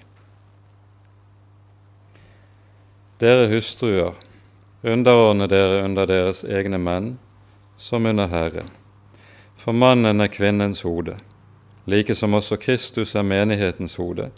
Dere 3.20 3.50
hustruer, 3.52 4.16
Underordne 4.82 5.48
dere 5.50 5.82
under 5.82 6.06
deres 6.06 6.44
egne 6.46 6.78
menn, 6.78 7.16
som 7.76 8.06
under 8.06 8.28
Herren. 8.30 8.70
For 9.58 9.74
mannen 9.74 10.22
er 10.22 10.30
kvinnens 10.30 10.84
hode, 10.86 11.16
like 11.90 12.14
som 12.14 12.36
også 12.38 12.60
Kristus 12.62 13.16
er 13.18 13.26
menighetens 13.26 13.96
hode, 13.98 14.28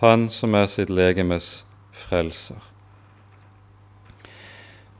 han 0.00 0.28
som 0.32 0.56
er 0.56 0.70
sitt 0.72 0.88
legemes 0.88 1.66
frelser. 1.92 2.56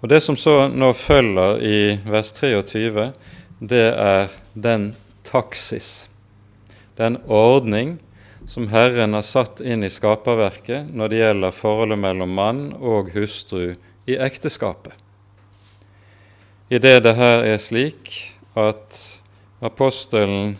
Og 0.02 0.08
Det 0.08 0.20
som 0.22 0.36
så 0.36 0.68
nå 0.68 0.92
følger 0.92 1.64
i 1.64 1.78
vers 2.04 2.32
23, 2.36 3.12
det 3.60 3.86
er 3.96 4.28
den 4.54 4.92
taksis, 5.24 6.10
den 7.00 7.16
ordning 7.26 7.96
som 8.46 8.68
Herren 8.68 9.16
har 9.16 9.24
satt 9.24 9.60
inn 9.60 9.82
i 9.84 9.90
skaperverket 9.90 10.92
når 10.92 11.08
det 11.08 11.22
gjelder 11.22 11.56
forholdet 11.56 11.98
mellom 12.04 12.36
mann 12.36 12.62
og 12.78 13.10
hustru 13.16 13.78
i 14.08 14.16
ekteskapet. 14.16 14.92
I 16.68 16.78
det 16.78 17.00
det 17.04 17.12
her 17.16 17.44
er 17.44 17.60
slik 17.60 18.10
at 18.56 18.96
apostelen 19.60 20.56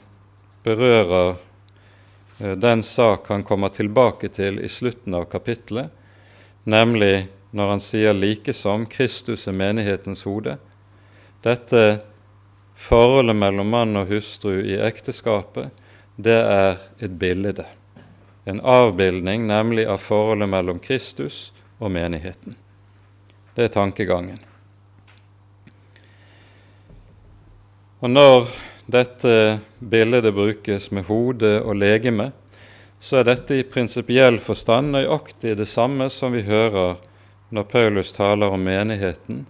berører 0.64 1.36
eh, 2.40 2.52
den 2.60 2.82
sak 2.84 3.28
han 3.32 3.44
kommer 3.48 3.72
tilbake 3.72 4.28
til 4.28 4.60
i 4.60 4.68
slutten 4.68 5.16
av 5.16 5.28
kapittelet, 5.32 5.88
nemlig 6.68 7.28
når 7.56 7.72
han 7.72 7.80
sier 7.80 8.16
like 8.16 8.52
som 8.52 8.84
Kristus 8.86 9.48
er 9.48 9.56
menighetens 9.56 10.26
hode. 10.28 10.58
Dette 11.44 11.82
forholdet 12.76 13.36
mellom 13.36 13.72
mann 13.72 13.96
og 13.96 14.12
hustru 14.12 14.60
i 14.60 14.76
ekteskapet, 14.76 15.72
det 16.20 16.40
er 16.44 16.80
et 17.00 17.16
bilde. 17.16 17.64
En 18.44 18.60
avbildning 18.60 19.48
nemlig 19.48 19.88
av 19.88 20.04
forholdet 20.04 20.52
mellom 20.52 20.80
Kristus 20.84 21.46
og 21.78 21.92
menigheten. 21.96 22.56
Det 23.58 23.64
er 23.66 23.72
tankegangen. 23.74 24.36
Og 27.98 28.12
når 28.12 28.52
dette 28.86 29.32
bildet 29.82 30.28
brukes 30.30 30.86
med 30.94 31.08
hode 31.08 31.50
og 31.64 31.74
legeme, 31.80 32.28
så 33.02 33.18
er 33.18 33.26
dette 33.32 33.58
i 33.58 33.66
prinsipiell 33.66 34.38
forstand 34.38 34.94
nøyaktig 34.94 35.56
det 35.58 35.66
samme 35.66 36.06
som 36.06 36.38
vi 36.38 36.44
hører 36.46 37.02
når 37.50 37.66
Paulus 37.74 38.14
taler 38.14 38.54
om 38.54 38.62
menigheten 38.62 39.42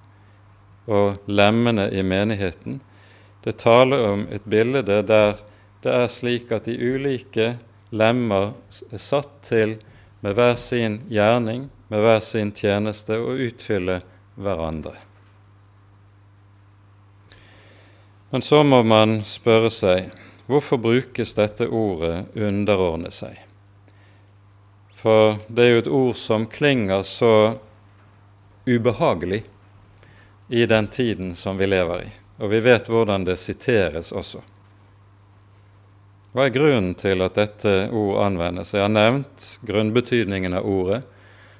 og 0.88 1.20
lemmene 1.28 1.90
i 1.92 2.00
menigheten. 2.00 2.80
Det 3.44 3.58
taler 3.60 4.08
om 4.08 4.24
et 4.32 4.48
bilde 4.48 4.86
der 4.88 5.36
det 5.84 5.98
er 6.00 6.08
slik 6.08 6.48
at 6.56 6.64
de 6.64 6.80
ulike 6.80 7.58
lemmer 7.92 8.54
er 8.88 9.08
satt 9.10 9.42
til 9.52 9.82
med 10.24 10.32
hver 10.32 10.56
sin 10.56 11.02
gjerning 11.12 11.68
med 11.88 12.00
hver 12.04 12.20
sin 12.20 12.52
tjeneste 12.52 13.16
og 13.20 13.40
utfylle 13.48 14.00
hverandre. 14.36 14.94
Men 18.30 18.44
så 18.44 18.62
må 18.64 18.82
man 18.84 19.22
spørre 19.24 19.70
seg 19.72 20.10
hvorfor 20.48 20.80
brukes 20.80 21.34
dette 21.34 21.68
ordet 21.68 22.26
'underordne 22.36 23.10
seg'? 23.12 23.40
For 24.92 25.38
det 25.48 25.64
er 25.64 25.70
jo 25.70 25.78
et 25.78 25.94
ord 26.00 26.16
som 26.16 26.46
klinger 26.46 27.02
så 27.02 27.58
ubehagelig 28.66 29.44
i 30.48 30.66
den 30.66 30.88
tiden 30.88 31.34
som 31.34 31.58
vi 31.58 31.66
lever 31.66 32.02
i, 32.02 32.10
og 32.38 32.50
vi 32.50 32.60
vet 32.60 32.88
hvordan 32.88 33.24
det 33.24 33.38
siteres 33.38 34.12
også. 34.12 34.42
Hva 36.32 36.44
er 36.44 36.52
grunnen 36.52 36.94
til 36.94 37.22
at 37.24 37.38
dette 37.38 37.88
ord 37.92 38.24
anvendes? 38.26 38.74
Jeg 38.74 38.84
har 38.84 38.92
nevnt 38.92 39.46
grunnbetydningen 39.64 40.58
av 40.58 40.66
ordet, 40.68 41.02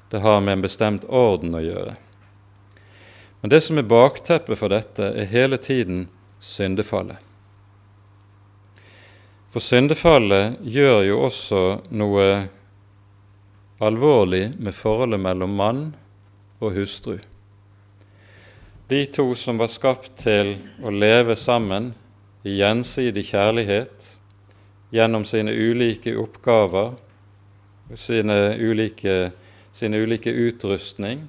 det 0.09 0.19
har 0.23 0.41
med 0.41 0.57
en 0.57 0.65
bestemt 0.65 1.05
orden 1.05 1.55
å 1.55 1.63
gjøre. 1.63 1.95
Men 3.41 3.53
det 3.53 3.61
som 3.63 3.77
er 3.79 3.87
bakteppet 3.87 4.59
for 4.59 4.73
dette, 4.73 5.13
er 5.15 5.31
hele 5.31 5.57
tiden 5.61 6.07
syndefallet. 6.39 7.17
For 9.49 9.63
syndefallet 9.63 10.59
gjør 10.61 11.01
jo 11.07 11.21
også 11.25 11.61
noe 11.89 12.27
alvorlig 13.81 14.51
med 14.59 14.75
forholdet 14.75 15.21
mellom 15.23 15.55
mann 15.57 15.81
og 16.59 16.75
hustru. 16.75 17.17
De 18.89 19.05
to 19.05 19.31
som 19.37 19.57
var 19.61 19.71
skapt 19.71 20.15
til 20.21 20.55
å 20.81 20.91
leve 20.93 21.35
sammen 21.37 21.93
i 22.43 22.59
gjensidig 22.59 23.27
kjærlighet 23.31 24.07
gjennom 24.93 25.25
sine 25.29 25.53
ulike 25.53 26.15
oppgaver, 26.17 26.95
sine 27.95 28.37
ulike, 28.57 29.31
sine 29.79 30.01
ulike 30.03 30.31
utrustning 30.33 31.27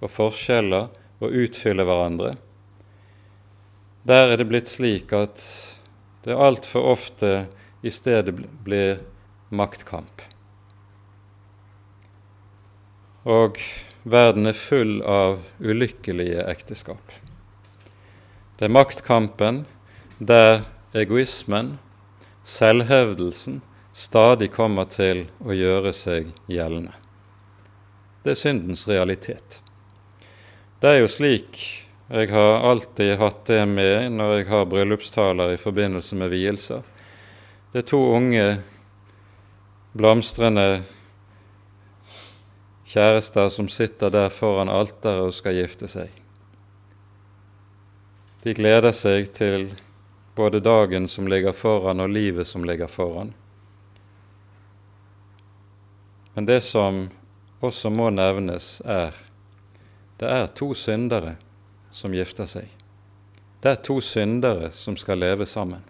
og 0.00 0.12
forskjeller, 0.14 0.88
og 1.20 1.34
utfylle 1.36 1.84
hverandre. 1.84 2.32
Der 4.08 4.32
er 4.32 4.40
det 4.40 4.46
blitt 4.48 4.70
slik 4.72 5.12
at 5.12 5.42
det 6.24 6.36
altfor 6.36 6.94
ofte 6.94 7.32
i 7.84 7.92
stedet 7.92 8.32
blir 8.64 9.02
maktkamp. 9.52 10.24
Og 13.28 13.60
verden 14.08 14.48
er 14.48 14.56
full 14.56 15.02
av 15.04 15.42
ulykkelige 15.60 16.46
ekteskap. 16.48 17.18
Det 18.56 18.68
er 18.68 18.72
maktkampen 18.72 19.64
der 20.16 20.64
egoismen, 20.96 21.76
selvhevdelsen, 22.44 23.60
stadig 23.92 24.50
kommer 24.56 24.88
til 24.88 25.26
å 25.44 25.56
gjøre 25.56 25.92
seg 25.96 26.32
gjeldende. 26.48 26.99
Det 28.22 28.34
er 28.34 28.40
syndens 28.40 28.86
realitet. 28.88 29.60
Det 30.80 30.90
er 30.90 31.02
jo 31.02 31.08
slik 31.08 31.60
jeg 32.10 32.32
har 32.32 32.64
alltid 32.66 33.12
hatt 33.20 33.44
det 33.46 33.60
med 33.70 34.10
når 34.16 34.32
jeg 34.34 34.46
har 34.48 34.64
bryllupstaler 34.66 35.52
i 35.54 35.60
forbindelse 35.62 36.16
med 36.18 36.32
vielser. 36.32 36.82
Det 37.70 37.84
er 37.84 37.86
to 37.86 38.00
unge, 38.16 38.46
blomstrende 39.94 40.82
kjærester 42.90 43.46
som 43.54 43.68
sitter 43.70 44.10
der 44.10 44.26
foran 44.34 44.72
alteret 44.72 45.28
og 45.28 45.36
skal 45.36 45.54
gifte 45.60 45.86
seg. 45.86 46.10
De 48.42 48.56
gleder 48.58 48.90
seg 48.96 49.30
til 49.38 49.68
både 50.34 50.58
dagen 50.64 51.06
som 51.08 51.30
ligger 51.30 51.54
foran, 51.54 52.02
og 52.02 52.10
livet 52.10 52.48
som 52.50 52.66
ligger 52.66 52.90
foran. 52.90 53.30
Men 56.34 56.50
det 56.50 56.62
som 56.66 57.04
også 57.60 57.90
må 57.92 58.08
nevnes, 58.14 58.80
er 58.84 59.16
det 60.20 60.28
er 60.28 60.50
to 60.52 60.74
syndere 60.76 61.36
som 61.92 62.12
gifter 62.12 62.48
seg. 62.48 62.68
Det 63.60 63.70
er 63.72 63.80
to 63.84 64.00
syndere 64.04 64.70
som 64.76 64.96
skal 65.00 65.20
leve 65.20 65.46
sammen. 65.48 65.80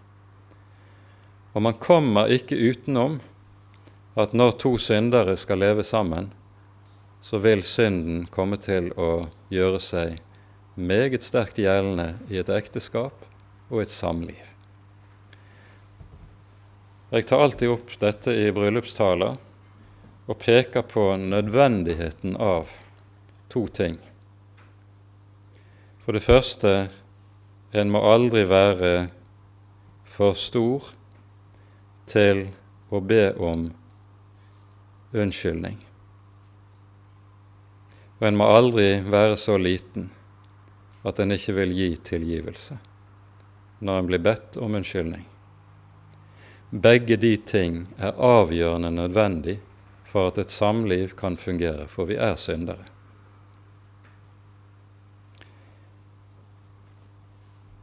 Og 1.51 1.63
man 1.63 1.75
kommer 1.79 2.31
ikke 2.31 2.55
utenom 2.55 3.19
at 4.19 4.33
når 4.35 4.55
to 4.59 4.77
syndere 4.79 5.35
skal 5.39 5.59
leve 5.59 5.83
sammen, 5.83 6.31
så 7.21 7.37
vil 7.43 7.63
synden 7.63 8.25
komme 8.31 8.57
til 8.59 8.89
å 8.99 9.27
gjøre 9.51 9.79
seg 9.83 10.19
meget 10.75 11.23
sterkt 11.23 11.59
gjeldende 11.59 12.15
i 12.31 12.39
et 12.39 12.49
ekteskap 12.49 13.27
og 13.69 13.83
et 13.83 13.91
samliv. 13.91 14.39
Jeg 17.11 17.27
tar 17.27 17.43
alltid 17.43 17.75
opp 17.75 17.91
dette 17.99 18.31
i 18.31 18.51
bryllupstaler 18.55 19.35
og 20.29 20.37
peker 20.39 20.85
på 20.85 21.15
nødvendigheten 21.17 22.35
av 22.37 22.69
to 23.49 23.65
ting. 23.67 23.97
For 26.05 26.13
det 26.13 26.23
første, 26.25 26.89
en 27.71 27.91
må 27.91 28.01
aldri 28.03 28.43
være 28.49 29.09
for 30.05 30.35
stor 30.37 30.91
til 32.09 32.47
å 32.91 32.99
be 32.99 33.31
om 33.39 33.69
unnskyldning. 35.15 35.79
Og 38.19 38.27
en 38.27 38.37
må 38.37 38.47
aldri 38.51 38.89
være 39.01 39.37
så 39.39 39.57
liten 39.57 40.09
at 41.07 41.19
en 41.19 41.33
ikke 41.33 41.55
vil 41.57 41.71
gi 41.73 41.91
tilgivelse 42.11 42.77
når 43.81 43.97
en 43.97 44.09
blir 44.11 44.21
bedt 44.21 44.59
om 44.61 44.75
unnskyldning. 44.77 45.23
Begge 46.69 47.17
de 47.17 47.33
ting 47.49 47.79
er 47.97 48.19
avgjørende 48.21 48.91
nødvendig 48.93 49.57
for 50.11 50.27
at 50.27 50.39
et 50.41 50.51
samliv 50.51 51.15
kan 51.19 51.37
fungere, 51.39 51.87
for 51.87 52.09
vi 52.09 52.17
er 52.19 52.35
syndere. 52.39 52.83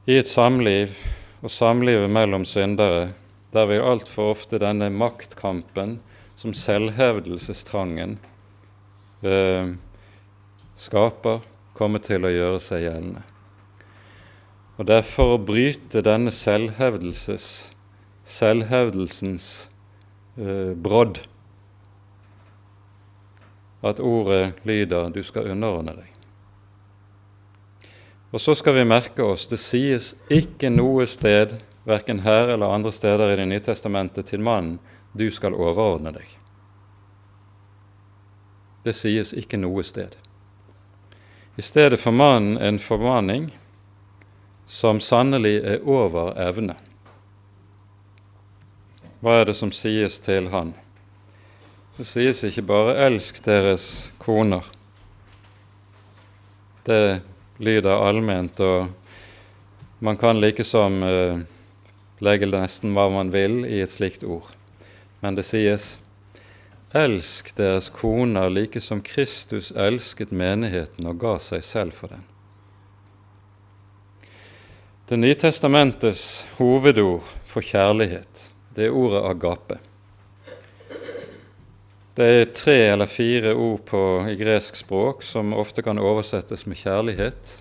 I 0.09 0.19
et 0.21 0.29
samliv 0.29 0.93
og 1.43 1.51
samlivet 1.53 2.11
mellom 2.11 2.45
syndere, 2.49 3.13
der 3.53 3.69
vil 3.69 3.85
altfor 3.85 4.35
ofte 4.35 4.61
denne 4.61 4.91
maktkampen 4.93 5.99
som 6.37 6.53
selvhevdelsestrangen 6.57 8.19
eh, 9.25 9.73
skaper, 10.77 11.41
komme 11.79 12.01
til 12.03 12.25
å 12.27 12.33
gjøre 12.33 12.61
seg 12.63 12.85
gjeldende. 12.85 13.25
Og 14.79 14.87
det 14.89 15.01
er 15.01 15.07
for 15.07 15.37
å 15.37 15.43
bryte 15.43 16.03
denne 16.07 16.33
selvhevdelses, 16.35 17.49
selvhevdelsens 18.29 19.49
eh, 20.39 20.73
brodd 20.73 21.23
at 23.83 24.01
ordet 24.01 24.53
lyder 24.65 25.11
'du 25.11 25.23
skal 25.23 25.51
underordne 25.51 25.93
deg'. 25.93 26.15
Og 28.33 28.41
så 28.41 28.55
skal 28.55 28.75
vi 28.75 28.85
merke 28.85 29.23
oss 29.23 29.47
det 29.47 29.61
sies 29.61 30.15
ikke 30.31 30.71
noe 30.71 31.07
sted, 31.07 31.57
verken 31.85 32.21
her 32.21 32.49
eller 32.49 32.75
andre 32.75 32.93
steder 32.93 33.33
i 33.33 33.37
Det 33.37 33.49
nye 33.49 33.61
testamentet, 33.61 34.27
til 34.27 34.41
mannen 34.41 34.79
du 35.13 35.31
skal 35.31 35.55
overordne 35.55 36.13
deg. 36.13 36.27
Det 38.85 38.95
sies 38.95 39.33
ikke 39.33 39.57
noe 39.57 39.83
sted. 39.83 40.17
I 41.57 41.63
stedet 41.63 42.01
for 42.01 42.13
mannen 42.13 42.59
en 42.59 42.79
formaning 42.79 43.51
som 44.67 45.01
sannelig 45.01 45.65
er 45.65 45.81
over 45.89 46.37
evne. 46.39 46.77
Hva 49.21 49.41
er 49.41 49.49
det 49.49 49.57
som 49.57 49.73
sies 49.73 50.21
til 50.23 50.53
han? 50.53 50.75
Det 51.99 52.05
sies 52.07 52.45
ikke 52.47 52.63
bare 52.63 52.93
'elsk 52.95 53.41
deres 53.43 54.13
koner'. 54.23 54.67
Det 56.87 57.23
lyder 57.59 58.07
allment, 58.07 58.61
og 58.61 58.93
man 60.01 60.17
kan 60.17 60.39
likesom 60.39 61.03
uh, 61.03 61.41
legge 62.23 62.47
nesten 62.47 62.95
hva 62.95 63.09
man 63.11 63.33
vil 63.35 63.65
i 63.67 63.81
et 63.83 63.91
slikt 63.91 64.23
ord. 64.23 64.53
Men 65.21 65.35
det 65.35 65.45
sies 65.45 65.99
Elsk 66.95 67.51
deres 67.57 67.91
koner 67.91 68.49
like 68.49 68.81
som 68.81 69.03
Kristus 69.03 69.73
elsket 69.77 70.31
menigheten 70.31 71.05
og 71.05 71.19
ga 71.19 71.35
seg 71.43 71.67
selv 71.67 71.93
for 71.93 72.15
den. 72.15 72.23
Det 75.09 75.19
nye 75.19 75.35
testamentets 75.35 76.47
hovedord 76.57 77.27
for 77.45 77.61
kjærlighet, 77.61 78.53
det 78.77 78.87
er 78.87 78.95
ordet 78.95 79.27
agape. 79.27 79.83
Det 82.19 82.27
er 82.27 82.49
tre 82.51 82.73
eller 82.75 83.07
fire 83.07 83.53
ord 83.55 83.85
på, 83.87 83.99
i 84.27 84.35
gresk 84.35 84.75
språk 84.75 85.21
som 85.23 85.53
ofte 85.55 85.85
kan 85.87 86.01
oversettes 86.03 86.65
med 86.67 86.81
kjærlighet. 86.81 87.53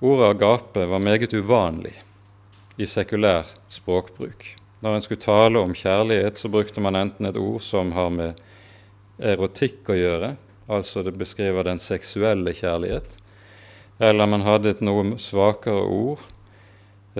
Ordet 0.00 0.30
agape 0.30 0.86
var 0.88 1.02
meget 1.04 1.34
uvanlig 1.36 1.92
i 2.80 2.86
sekulær 2.88 3.50
språkbruk. 3.68 4.46
Når 4.80 4.96
en 4.96 5.04
skulle 5.04 5.20
tale 5.20 5.60
om 5.60 5.76
kjærlighet, 5.76 6.40
så 6.40 6.48
brukte 6.48 6.80
man 6.80 6.96
enten 6.96 7.28
et 7.28 7.36
ord 7.36 7.60
som 7.60 7.92
har 7.92 8.08
med 8.14 8.40
erotikk 9.20 9.92
å 9.92 9.98
gjøre, 10.00 10.32
altså 10.64 11.04
det 11.04 11.12
beskriver 11.20 11.68
den 11.68 11.82
seksuelle 11.82 12.56
kjærlighet, 12.56 13.20
eller 14.00 14.32
man 14.32 14.48
hadde 14.48 14.72
et 14.72 14.80
noe 14.80 15.18
svakere 15.20 15.84
ord, 15.84 16.24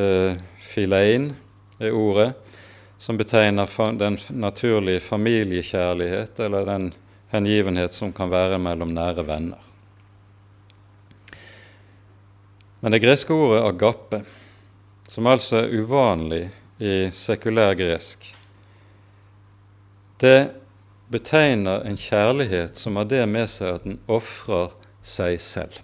eh, 0.00 0.40
filein 0.64 1.34
er 1.76 1.92
ordet, 1.92 2.32
som 3.04 3.18
betegner 3.20 3.68
den 3.98 4.16
naturlige 4.30 5.00
familiekjærlighet 5.00 6.38
eller 6.40 6.64
den 6.64 6.86
hengivenhet 7.28 7.92
som 7.92 8.12
kan 8.16 8.30
være 8.32 8.56
mellom 8.58 8.94
nære 8.96 9.26
venner. 9.28 9.60
Men 12.80 12.94
det 12.94 13.02
greske 13.04 13.36
ordet 13.36 13.66
agape, 13.68 14.22
som 15.12 15.28
altså 15.28 15.58
er 15.58 15.74
uvanlig 15.76 16.46
i 16.80 17.10
sekulær 17.12 17.74
gresk, 17.76 18.24
det 20.24 20.54
betegner 21.12 21.84
en 21.84 22.00
kjærlighet 22.00 22.80
som 22.80 22.96
har 22.96 23.10
det 23.10 23.26
med 23.28 23.50
seg 23.52 23.74
at 23.74 23.84
den 23.84 23.98
ofrer 24.08 24.72
seg 25.04 25.36
selv. 25.44 25.76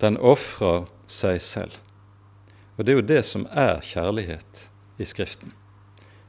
Den 0.00 0.16
ofrer 0.16 0.88
seg 1.04 1.42
selv. 1.44 1.76
Og 2.78 2.86
det 2.86 2.92
er 2.92 3.00
jo 3.00 3.08
det 3.10 3.22
som 3.26 3.46
er 3.50 3.82
kjærlighet 3.82 4.68
i 4.98 5.06
Skriften. 5.06 5.52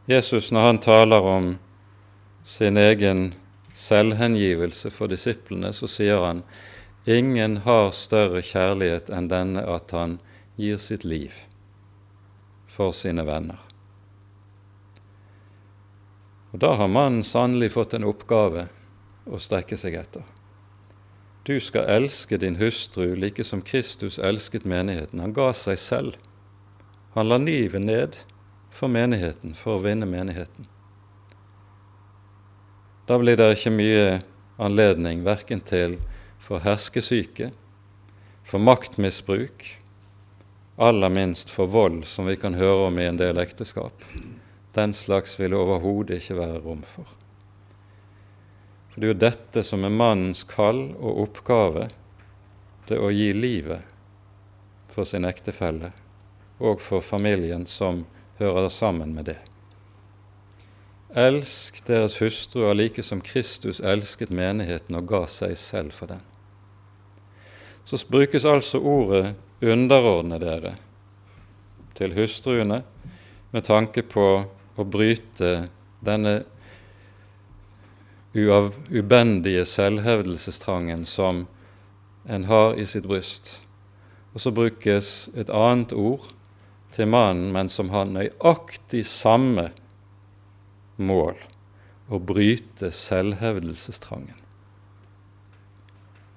Jesus, 0.09 0.49
når 0.51 0.65
han 0.65 0.79
taler 0.81 1.21
om 1.21 1.51
sin 2.45 2.77
egen 2.77 3.35
selvhengivelse 3.77 4.89
for 4.89 5.07
disiplene, 5.07 5.69
så 5.73 5.87
sier 5.87 6.25
han 6.25 6.41
ingen 7.05 7.61
har 7.67 7.91
større 7.93 8.41
kjærlighet 8.41 9.11
enn 9.13 9.29
denne 9.29 9.61
at 9.69 9.93
han 9.93 10.17
gir 10.57 10.81
sitt 10.81 11.05
liv 11.05 11.37
for 12.67 12.97
sine 12.97 13.25
venner. 13.29 13.61
Og 16.49 16.59
Da 16.59 16.73
har 16.73 16.89
mannen 16.89 17.23
sannelig 17.23 17.75
fått 17.77 17.93
en 17.93 18.07
oppgave 18.09 18.65
å 19.29 19.37
strekke 19.37 19.77
seg 19.77 19.99
etter. 20.01 20.25
Du 21.45 21.59
skal 21.61 21.85
elske 21.89 22.37
din 22.41 22.57
hustru 22.57 23.13
like 23.15 23.43
som 23.45 23.61
Kristus 23.61 24.17
elsket 24.17 24.65
menigheten. 24.65 25.21
Han 25.21 25.33
ga 25.33 25.53
seg 25.53 25.77
selv. 25.77 26.17
Han 27.13 27.29
la 27.29 27.37
livet 27.37 27.81
ned 27.81 28.15
for 28.69 28.87
menigheten, 28.87 29.55
for 29.57 29.77
å 29.77 29.83
vinne 29.83 30.05
menigheten. 30.05 30.67
Da 33.09 33.17
blir 33.17 33.39
det 33.39 33.47
ikke 33.55 33.73
mye 33.73 34.03
anledning 34.61 35.23
verken 35.25 35.63
til 35.65 35.97
for 36.37 36.61
herskesyke, 36.61 37.49
for 38.45 38.61
maktmisbruk, 38.61 39.65
aller 40.77 41.09
minst 41.09 41.49
for 41.49 41.69
vold, 41.73 42.03
som 42.05 42.29
vi 42.29 42.37
kan 42.37 42.53
høre 42.57 42.87
om 42.87 42.99
i 43.01 43.07
en 43.09 43.17
del 43.17 43.41
ekteskap. 43.41 44.05
Den 44.77 44.93
slags 44.93 45.33
vil 45.39 45.55
det 45.55 45.57
overhodet 45.59 46.19
ikke 46.21 46.37
være 46.37 46.61
rom 46.61 46.83
for. 46.85 47.09
For 48.91 49.01
det 49.01 49.09
er 49.09 49.13
jo 49.13 49.23
dette 49.23 49.63
som 49.65 49.83
er 49.85 49.95
mannens 49.95 50.43
kall 50.45 50.91
og 50.93 51.23
oppgave, 51.25 51.89
det 52.85 53.01
å 53.01 53.09
gi 53.13 53.33
livet 53.33 53.81
for 54.93 55.09
sin 55.09 55.25
ektefelle 55.25 55.91
og 56.59 56.81
for 56.81 57.01
familien 57.01 57.65
som 57.65 58.05
hører 58.39 58.69
sammen 58.69 59.13
med 59.15 59.31
det. 59.31 59.37
Elsk 61.15 61.81
deres 61.87 62.19
hustruer 62.21 62.75
like 62.75 63.03
som 63.03 63.21
Kristus 63.21 63.79
elsket 63.79 64.29
menigheten 64.29 64.95
og 64.99 65.07
ga 65.09 65.23
seg 65.27 65.55
selv 65.57 65.95
for 65.95 66.11
den. 66.11 66.21
Så 67.85 67.97
brukes 68.09 68.45
altså 68.45 68.79
ordet 68.79 69.35
'underordne 69.61 70.39
dere' 70.39 70.75
til 71.95 72.13
hustruene 72.13 72.83
med 73.51 73.63
tanke 73.63 74.01
på 74.01 74.45
å 74.77 74.83
bryte 74.83 75.69
denne 76.05 76.43
ubendige 78.35 79.65
selvhevdelsestrangen 79.65 81.05
som 81.05 81.47
en 82.29 82.43
har 82.43 82.77
i 82.79 82.85
sitt 82.85 83.07
bryst. 83.07 83.61
Og 84.33 84.41
så 84.41 84.51
brukes 84.51 85.29
et 85.35 85.49
annet 85.49 85.93
ord 85.93 86.29
til 86.95 87.07
mannen, 87.07 87.51
men 87.53 87.69
som 87.69 87.91
har 87.93 88.09
nøyaktig 88.09 89.05
samme 89.07 89.69
mål 90.97 91.37
å 92.09 92.19
bryte 92.19 92.91
selvhevdelsestrangen. 92.95 94.37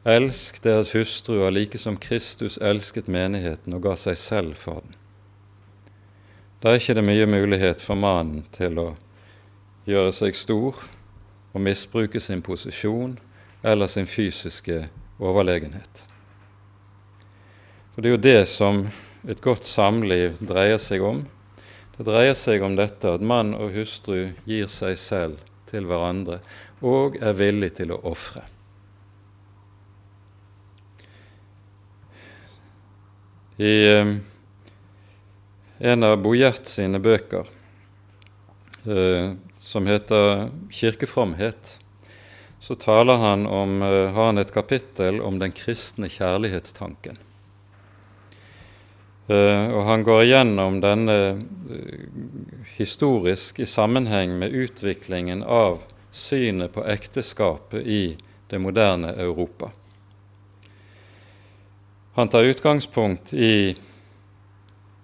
Elsk 0.05 0.59
deres 0.64 0.90
hustruer 0.96 1.53
like 1.55 1.78
som 1.78 1.96
Kristus 1.96 2.59
elsket 2.59 3.09
menigheten 3.09 3.74
og 3.76 3.84
ga 3.86 3.94
seg 3.96 4.18
selv 4.18 4.59
for 4.59 4.82
den. 4.82 4.96
Da 6.62 6.70
er 6.70 6.80
ikke 6.80 6.96
det 6.98 7.07
mye 7.07 7.26
mulighet 7.26 7.82
for 7.82 7.98
mannen 7.98 8.44
til 8.55 8.78
å 8.78 8.88
gjøre 9.86 10.12
seg 10.14 10.36
stor 10.38 10.78
og 11.53 11.62
misbruke 11.62 12.20
sin 12.22 12.42
posisjon 12.42 13.16
eller 13.62 13.90
sin 13.90 14.07
fysiske 14.07 14.84
overlegenhet. 15.22 16.05
For 17.94 18.03
det 18.03 18.11
er 18.11 18.16
jo 18.16 18.26
det 18.26 18.42
som 18.50 18.84
et 19.28 19.40
godt 19.42 19.66
samliv 19.68 20.38
dreier 20.42 20.80
seg 20.82 21.04
om. 21.06 21.22
Det 21.96 22.06
dreier 22.08 22.34
seg 22.38 22.64
om 22.66 22.74
dette 22.78 23.10
at 23.18 23.22
mann 23.22 23.52
og 23.54 23.74
hustru 23.76 24.32
gir 24.48 24.70
seg 24.72 24.98
selv 24.98 25.42
til 25.70 25.86
hverandre 25.88 26.40
og 26.82 27.18
er 27.22 27.36
villig 27.38 27.74
til 27.78 27.94
å 27.94 28.00
ofre. 28.10 28.42
I 33.62 33.74
eh, 33.92 34.14
en 35.92 36.06
av 36.08 36.16
Bojert 36.24 36.66
sine 36.66 36.98
bøker, 37.02 37.46
eh, 38.88 39.34
som 39.58 39.86
heter 39.86 40.48
'Kirkefromhet', 40.70 41.78
så 42.58 42.74
taler 42.74 43.16
han 43.16 43.46
om, 43.46 43.82
eh, 43.82 44.10
har 44.10 44.26
han 44.26 44.38
et 44.38 44.54
kapittel 44.54 45.20
om 45.20 45.38
den 45.38 45.52
kristne 45.52 46.08
kjærlighetstanken. 46.08 47.18
Uh, 49.30 49.70
og 49.70 49.84
han 49.86 50.02
går 50.02 50.24
igjennom 50.24 50.80
denne 50.82 51.18
uh, 51.70 51.84
historisk 52.74 53.60
i 53.62 53.68
sammenheng 53.70 54.34
med 54.40 54.50
utviklingen 54.50 55.44
av 55.46 55.84
synet 56.10 56.74
på 56.74 56.82
ekteskapet 56.90 57.86
i 57.86 58.02
det 58.50 58.58
moderne 58.58 59.14
Europa. 59.14 59.70
Han 62.14 62.28
tar 62.28 62.44
utgangspunkt 62.44 63.32
i 63.32 63.76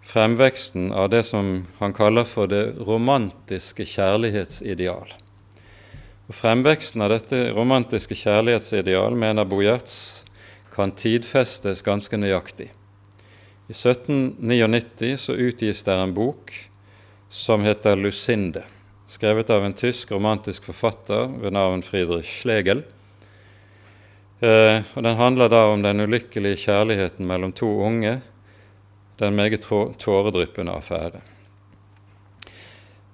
fremveksten 0.02 0.92
av 0.92 1.08
det 1.10 1.22
som 1.22 1.66
han 1.78 1.92
kaller 1.92 2.24
for 2.24 2.50
det 2.50 2.74
romantiske 2.84 3.86
kjærlighetsideal. 3.88 5.14
Og 6.28 6.36
Fremveksten 6.36 7.00
av 7.04 7.14
dette 7.14 7.46
romantiske 7.56 8.16
kjærlighetsideal, 8.16 9.16
mener 9.16 9.48
Bojerts, 9.48 10.24
kan 10.74 10.92
tidfestes 10.92 11.80
ganske 11.82 12.20
nøyaktig. 12.20 12.68
I 13.68 13.74
1799 13.76 15.16
så 15.20 15.32
utgis 15.32 15.82
der 15.84 15.98
en 16.00 16.14
bok 16.16 16.52
som 17.28 17.60
heter 17.60 17.96
'Lucinde', 17.96 18.62
skrevet 19.06 19.50
av 19.50 19.64
en 19.64 19.74
tysk 19.76 20.12
romantisk 20.12 20.64
forfatter 20.64 21.26
ved 21.42 21.52
navn 21.52 21.82
Friedrich 21.82 22.30
Schlegel. 22.32 22.80
Eh, 24.40 24.80
og 24.94 25.02
Den 25.02 25.16
handler 25.16 25.52
da 25.52 25.66
om 25.68 25.82
den 25.82 26.00
ulykkelige 26.00 26.56
kjærligheten 26.64 27.26
mellom 27.26 27.52
to 27.52 27.68
unge, 27.68 28.22
den 29.18 29.36
meget 29.36 29.60
tåredryppende 29.98 30.72
affære. 30.72 31.20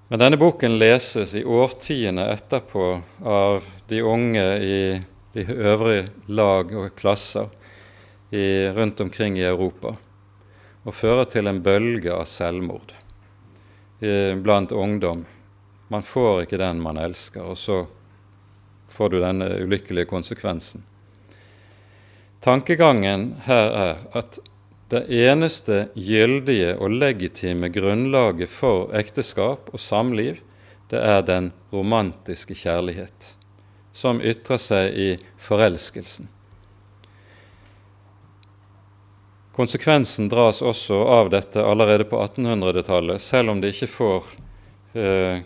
Men 0.08 0.20
denne 0.20 0.38
boken 0.38 0.78
leses 0.78 1.34
i 1.34 1.42
årtiene 1.42 2.30
etterpå 2.30 3.02
av 3.26 3.64
de 3.88 4.02
unge 4.04 4.46
i 4.62 5.02
de 5.34 5.46
øvrige 5.50 6.08
lag 6.28 6.70
og 6.76 6.94
klasser 6.94 7.50
i, 8.30 8.70
rundt 8.70 9.00
omkring 9.00 9.38
i 9.38 9.50
Europa 9.50 9.96
og 10.84 10.94
fører 10.94 11.28
til 11.32 11.48
en 11.48 11.62
bølge 11.64 12.12
av 12.12 12.26
selvmord 12.28 12.92
blant 14.44 14.72
ungdom. 14.72 15.22
Man 15.88 16.02
får 16.04 16.42
ikke 16.44 16.58
den 16.60 16.80
man 16.82 16.98
elsker, 17.00 17.44
og 17.44 17.56
så 17.56 17.84
får 18.92 19.12
du 19.14 19.20
denne 19.22 19.48
ulykkelige 19.64 20.10
konsekvensen. 20.10 20.84
Tankegangen 22.44 23.30
her 23.46 23.70
er 23.72 24.02
at 24.18 24.38
det 24.92 25.06
eneste 25.08 25.86
gyldige 25.96 26.74
og 26.76 26.92
legitime 26.92 27.70
grunnlaget 27.72 28.52
for 28.52 28.92
ekteskap 28.94 29.72
og 29.72 29.80
samliv, 29.80 30.42
det 30.92 31.00
er 31.00 31.24
den 31.24 31.48
romantiske 31.72 32.54
kjærlighet, 32.54 33.32
som 33.96 34.20
ytrer 34.20 34.60
seg 34.60 34.98
i 35.00 35.08
forelskelsen. 35.40 36.28
Konsekvensen 39.54 40.28
dras 40.28 40.62
også 40.66 40.96
av 41.14 41.30
dette 41.30 41.62
allerede 41.62 42.08
på 42.10 42.18
1800-tallet, 42.18 43.22
selv 43.22 43.52
om 43.52 43.60
det 43.62 43.70
ikke 43.70 43.90
får 43.92 44.32
eh, 44.98 45.44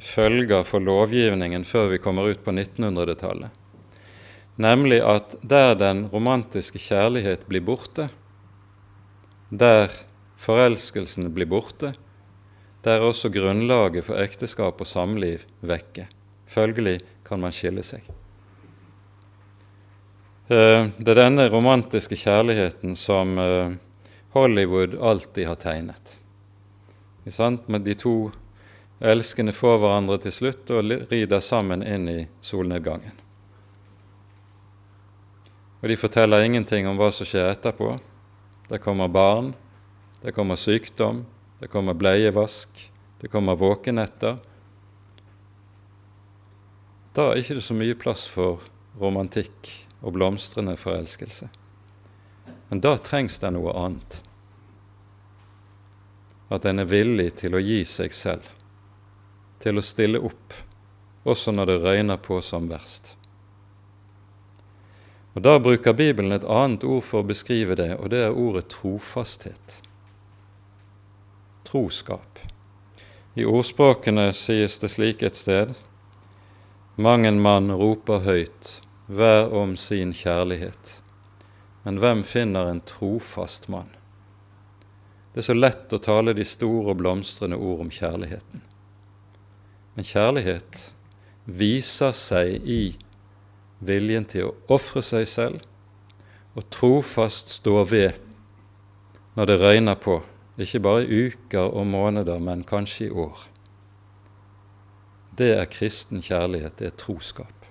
følger 0.00 0.62
for 0.68 0.84
lovgivningen 0.84 1.66
før 1.66 1.90
vi 1.94 1.98
kommer 2.02 2.30
ut 2.30 2.44
på 2.44 2.54
1900-tallet. 2.54 3.50
Nemlig 4.54 5.00
at 5.02 5.34
der 5.42 5.74
den 5.74 6.06
romantiske 6.12 6.78
kjærlighet 6.78 7.48
blir 7.50 7.64
borte, 7.66 8.08
der 9.50 9.90
forelskelsen 10.38 11.32
blir 11.34 11.50
borte, 11.50 11.94
der 12.84 13.00
er 13.00 13.08
også 13.08 13.32
grunnlaget 13.34 14.06
for 14.06 14.20
ekteskap 14.20 14.78
og 14.78 14.86
samliv 14.86 15.42
vekke. 15.64 16.06
Følgelig 16.46 17.00
kan 17.26 17.42
man 17.42 17.54
skille 17.56 17.82
seg. 17.82 18.04
Eh, 20.44 20.86
det 20.98 21.08
er 21.08 21.16
denne 21.16 21.46
romantiske 21.48 22.18
kjærligheten 22.20 22.92
som 23.00 23.38
eh, 23.40 23.76
Hollywood 24.36 24.98
alltid 25.00 25.46
har 25.48 25.56
tegnet. 25.56 26.18
Med 27.66 27.80
de 27.86 27.94
to 27.96 28.30
elskende 29.00 29.54
får 29.56 29.78
hverandre 29.80 30.18
til 30.20 30.34
slutt 30.36 30.72
og 30.76 30.90
rider 31.08 31.40
sammen 31.40 31.80
inn 31.80 32.08
i 32.12 32.18
solnedgangen. 32.44 33.14
Og 35.80 35.88
De 35.88 35.96
forteller 35.96 36.44
ingenting 36.44 36.88
om 36.88 37.00
hva 37.00 37.08
som 37.12 37.28
skjer 37.28 37.48
etterpå. 37.48 37.94
Det 38.68 38.82
kommer 38.84 39.08
barn, 39.08 39.54
det 40.20 40.34
kommer 40.36 40.60
sykdom, 40.60 41.22
det 41.60 41.70
kommer 41.72 41.96
bleievask, 41.96 42.68
det 43.20 43.32
kommer 43.32 43.56
våkenetter. 43.56 44.36
Da 47.16 47.30
er 47.30 47.34
det 47.34 47.46
ikke 47.46 47.64
så 47.64 47.78
mye 47.80 47.96
plass 47.96 48.28
for 48.28 48.60
romantikk 49.00 49.83
og 50.04 50.12
blomstrende 50.12 50.76
forelskelse. 50.76 51.48
Men 52.68 52.80
da 52.84 52.96
trengs 53.00 53.38
det 53.40 53.50
noe 53.54 53.72
annet. 53.78 54.20
At 56.52 56.68
en 56.68 56.82
er 56.82 56.88
villig 56.90 57.30
til 57.40 57.56
å 57.56 57.62
gi 57.64 57.80
seg 57.88 58.12
selv, 58.14 58.46
til 59.64 59.80
å 59.80 59.84
stille 59.84 60.20
opp, 60.20 60.56
også 61.24 61.54
når 61.56 61.70
det 61.70 61.78
røyner 61.84 62.20
på 62.20 62.40
som 62.44 62.68
verst. 62.68 63.14
Og 65.34 65.42
Da 65.42 65.58
bruker 65.58 65.92
Bibelen 65.92 66.32
et 66.32 66.44
annet 66.44 66.84
ord 66.84 67.02
for 67.02 67.24
å 67.24 67.26
beskrive 67.26 67.74
det, 67.74 67.96
og 67.98 68.10
det 68.10 68.22
er 68.26 68.36
ordet 68.38 68.68
trofasthet. 68.70 69.80
troskap. 71.64 72.38
I 73.34 73.44
ordspråkene 73.44 74.32
sies 74.32 74.78
det 74.78 74.88
slik 74.88 75.22
et 75.26 75.34
sted 75.34 75.72
Mang 76.94 77.26
en 77.26 77.40
mann 77.42 77.72
roper 77.74 78.20
høyt, 78.22 78.83
hver 79.06 79.52
om 79.52 79.76
sin 79.76 80.14
kjærlighet. 80.16 81.00
Men 81.84 82.00
hvem 82.00 82.24
finner 82.24 82.70
en 82.70 82.80
trofast 82.80 83.68
mann? 83.68 83.90
Det 85.32 85.42
er 85.42 85.48
så 85.48 85.56
lett 85.56 85.92
å 85.92 85.98
tale 85.98 86.32
de 86.36 86.44
store 86.46 86.94
og 86.94 87.00
blomstrende 87.02 87.58
ord 87.58 87.84
om 87.84 87.90
kjærligheten. 87.92 88.62
Men 89.94 90.06
kjærlighet 90.06 90.92
viser 91.44 92.14
seg 92.16 92.62
i 92.64 92.94
viljen 93.84 94.24
til 94.30 94.48
å 94.48 94.76
ofre 94.76 95.02
seg 95.04 95.26
selv 95.28 96.54
og 96.54 96.68
trofast 96.72 97.50
stå 97.58 97.82
ved 97.90 98.14
når 99.34 99.50
det 99.50 99.58
røyner 99.58 99.98
på, 99.98 100.20
ikke 100.54 100.80
bare 100.86 101.02
i 101.02 101.24
uker 101.26 101.74
og 101.74 101.88
måneder, 101.90 102.38
men 102.38 102.62
kanskje 102.62 103.08
i 103.08 103.10
år. 103.10 103.40
Det 105.34 105.50
er 105.56 105.66
kristen 105.66 106.22
kjærlighet, 106.22 106.78
det 106.78 106.92
er 106.92 106.98
troskap. 106.98 107.63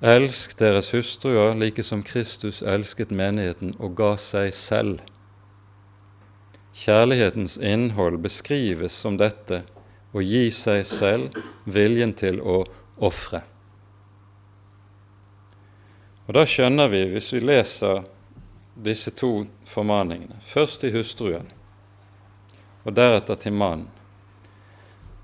Elsk 0.00 0.58
deres 0.58 0.90
hustruer 0.92 1.54
like 1.56 1.82
som 1.82 2.02
Kristus 2.02 2.60
elsket 2.62 3.10
menigheten 3.10 3.72
og 3.80 3.94
ga 3.96 4.10
seg 4.20 4.52
selv. 4.52 4.98
Kjærlighetens 6.76 7.56
innhold 7.56 8.18
beskrives 8.20 8.92
som 8.92 9.16
dette 9.16 9.62
å 10.12 10.20
gi 10.20 10.50
seg 10.52 10.84
selv, 10.84 11.40
viljen 11.64 12.12
til 12.12 12.42
å 12.44 12.58
ofre. 13.00 13.40
Og 16.28 16.34
Da 16.34 16.44
skjønner 16.44 16.92
vi, 16.92 17.06
hvis 17.14 17.32
vi 17.32 17.40
leser 17.40 18.04
disse 18.76 19.10
to 19.16 19.46
formaningene, 19.64 20.36
først 20.44 20.84
til 20.84 20.92
hustruen 20.98 21.48
og 22.84 22.92
deretter 22.92 23.40
til 23.40 23.56
mannen, 23.56 23.88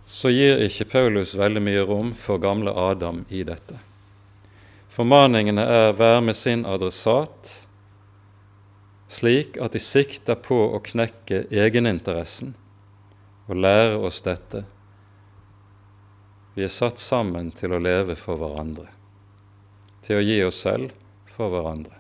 så 0.09 0.33
gir 0.33 0.65
ikke 0.65 0.89
Paulus 0.97 1.37
veldig 1.37 1.61
mye 1.61 1.85
rom 1.89 2.13
for 2.17 2.41
gamle 2.41 2.73
Adam 2.73 3.27
i 3.29 3.45
dette. 3.45 3.92
Formaningene 4.93 5.63
er 5.65 5.95
vær 5.97 6.19
med 6.21 6.37
sin 6.37 6.67
adressat, 6.69 7.49
slik 9.09 9.57
at 9.57 9.73
de 9.73 9.81
sikter 9.81 10.37
på 10.37 10.59
å 10.77 10.83
knekke 10.85 11.47
egeninteressen 11.49 12.53
og 13.49 13.57
lære 13.65 13.97
oss 14.05 14.21
dette. 14.27 14.67
Vi 16.53 16.67
er 16.67 16.73
satt 16.73 17.01
sammen 17.01 17.49
til 17.57 17.73
å 17.73 17.81
leve 17.81 18.19
for 18.21 18.37
hverandre, 18.37 18.91
til 20.05 20.21
å 20.21 20.27
gi 20.27 20.39
oss 20.45 20.61
selv 20.67 20.93
for 21.33 21.49
hverandre. 21.55 21.97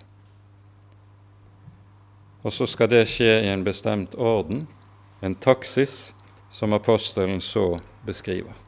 Og 2.45 2.53
så 2.53 2.68
skal 2.68 2.90
det 2.93 3.07
skje 3.09 3.38
i 3.47 3.53
en 3.55 3.64
bestemt 3.64 4.18
orden, 4.20 4.66
en 5.24 5.38
taksis, 5.40 6.11
som 6.53 6.76
apostelen 6.76 7.40
så 7.40 7.78
beskriver. 8.05 8.62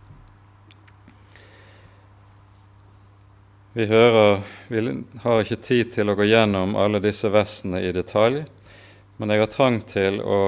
Vi 3.76 3.86
hører, 3.86 4.40
vi 4.68 5.02
har 5.22 5.40
ikke 5.42 5.56
tid 5.58 5.88
til 5.96 6.10
å 6.10 6.14
gå 6.14 6.28
gjennom 6.28 6.76
alle 6.78 7.00
disse 7.02 7.26
versene 7.34 7.80
i 7.82 7.88
detalj, 7.90 8.44
men 9.18 9.32
jeg 9.34 9.42
har 9.42 9.50
trang 9.50 9.80
til 9.82 10.20
å 10.22 10.42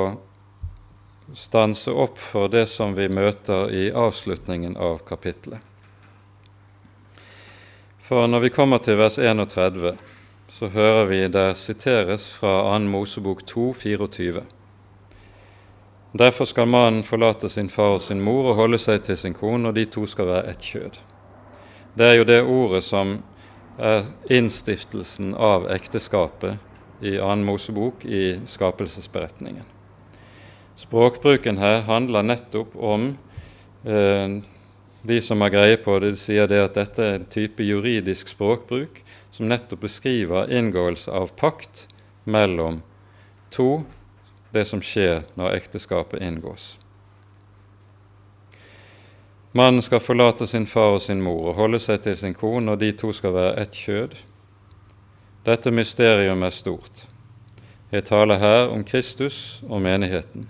stanse 1.35 1.91
opp 1.91 2.20
for 2.22 2.47
det 2.47 2.68
som 2.70 2.95
vi 2.95 3.09
møter 3.11 3.72
i 3.74 3.89
avslutningen 3.91 4.77
av 4.79 5.01
kapittelet. 5.09 5.59
For 7.99 8.31
når 8.31 8.45
vi 8.45 8.53
kommer 8.55 8.79
til 8.79 9.01
vers 9.03 9.18
31, 9.18 9.99
så 10.55 10.70
hører 10.70 11.11
vi 11.11 11.20
der 11.27 11.59
siteres 11.59 12.29
fra 12.31 12.61
2. 12.79 12.79
Mosebok 12.95 13.43
2, 13.43 13.66
24. 13.83 14.45
Derfor 16.14 16.47
skal 16.47 16.70
mannen 16.70 17.03
forlate 17.03 17.51
sin 17.51 17.74
far 17.74 17.99
og 17.99 18.07
sin 18.07 18.22
mor 18.22 18.53
og 18.53 18.59
holde 18.62 18.79
seg 18.79 19.03
til 19.03 19.18
sin 19.18 19.35
kone, 19.35 19.66
og 19.66 19.74
de 19.74 19.89
to 19.91 20.07
skal 20.07 20.31
være 20.31 20.55
ett 20.55 20.70
kjød. 20.70 21.03
Det 21.97 22.05
er 22.05 22.19
jo 22.19 22.25
det 22.29 22.43
ordet 22.45 22.83
som 22.85 23.15
er 23.81 24.03
innstiftelsen 24.29 25.31
av 25.33 25.65
ekteskapet 25.73 26.59
i 27.01 27.15
annen 27.17 27.47
Mosebok 27.49 28.05
i 28.05 28.37
skapelsesberetningen. 28.45 29.65
Språkbruken 30.77 31.57
her 31.57 31.87
handler 31.89 32.27
nettopp 32.29 32.77
om 32.77 33.09
eh, 33.89 34.37
de 35.09 35.21
som 35.25 35.41
har 35.41 35.55
greie 35.55 35.81
på 35.81 35.97
det, 36.03 36.13
de 36.13 36.21
sier 36.21 36.53
det 36.53 36.61
at 36.67 36.77
dette 36.77 37.01
er 37.01 37.17
en 37.17 37.29
type 37.33 37.65
juridisk 37.65 38.29
språkbruk 38.29 39.01
som 39.33 39.49
nettopp 39.49 39.87
beskriver 39.89 40.53
inngåelse 40.53 41.09
av 41.17 41.33
pakt 41.41 41.87
mellom 42.29 42.83
to 43.49 43.87
det 44.53 44.69
som 44.69 44.85
skjer 44.85 45.25
når 45.33 45.63
ekteskapet 45.63 46.21
inngås. 46.21 46.75
Mannen 49.57 49.83
skal 49.83 50.03
forlate 50.05 50.45
sin 50.47 50.67
far 50.69 50.99
og 50.99 51.01
sin 51.01 51.23
mor 51.25 51.47
og 51.49 51.55
holde 51.57 51.79
seg 51.81 52.03
til 52.05 52.17
sin 52.21 52.35
kone, 52.37 52.75
og 52.75 52.81
de 52.83 52.91
to 52.93 53.09
skal 53.17 53.33
være 53.33 53.55
ett 53.63 53.79
kjød. 53.79 54.17
Dette 55.47 55.73
mysterium 55.73 56.45
er 56.45 56.53
stort. 56.53 57.07
Jeg 57.89 58.05
taler 58.05 58.37
her 58.43 58.69
om 58.69 58.83
Kristus 58.85 59.63
og 59.65 59.81
menigheten. 59.81 60.45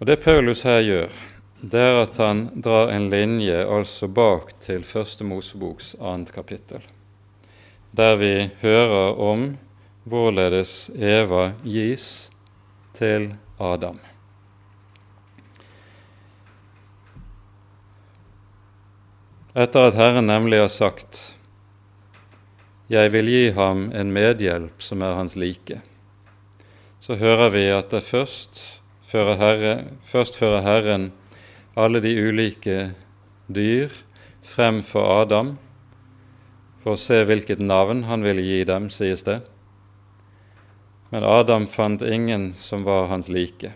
Og 0.00 0.06
Det 0.10 0.18
Paulus 0.24 0.64
her 0.66 0.80
gjør, 0.82 1.14
det 1.62 1.86
er 1.86 2.02
at 2.02 2.18
han 2.18 2.42
drar 2.66 2.90
en 2.96 3.10
linje 3.14 3.62
altså 3.62 4.10
bak 4.10 4.56
til 4.60 4.82
Første 4.82 5.24
Moseboks 5.24 5.94
annet 6.00 6.34
kapittel, 6.34 6.82
der 7.94 8.18
vi 8.18 8.50
hører 8.62 9.14
om 9.14 9.56
hvorledes 10.02 10.90
Eva 10.98 11.52
gis 11.62 12.30
til 12.98 13.34
Adam. 13.60 14.07
Etter 19.56 19.88
at 19.88 19.94
Herren 19.96 20.26
nemlig 20.28 20.58
har 20.60 20.68
sagt 20.68 21.34
'Jeg 22.90 23.12
vil 23.12 23.28
gi 23.28 23.50
ham 23.56 23.90
en 23.92 24.12
medhjelp 24.12 24.82
som 24.82 25.02
er 25.02 25.14
hans 25.14 25.36
like', 25.36 25.80
så 27.00 27.16
hører 27.16 27.48
vi 27.50 27.64
at 27.72 27.90
det 27.90 28.02
først 28.02 28.80
fører, 29.02 29.36
Herre, 29.36 29.84
først 30.04 30.36
fører 30.36 30.60
Herren 30.60 31.12
alle 31.76 32.00
de 32.00 32.12
ulike 32.28 32.94
dyr 33.48 33.88
frem 34.42 34.82
for 34.82 35.22
Adam 35.22 35.56
for 36.82 36.92
å 36.92 37.00
se 37.00 37.24
hvilket 37.24 37.58
navn 37.58 38.04
han 38.04 38.22
ville 38.22 38.42
gi 38.42 38.64
dem, 38.64 38.90
sies 38.90 39.22
det. 39.22 39.40
Men 41.10 41.24
Adam 41.24 41.66
fant 41.66 42.02
ingen 42.02 42.52
som 42.52 42.84
var 42.84 43.08
hans 43.08 43.28
like. 43.28 43.72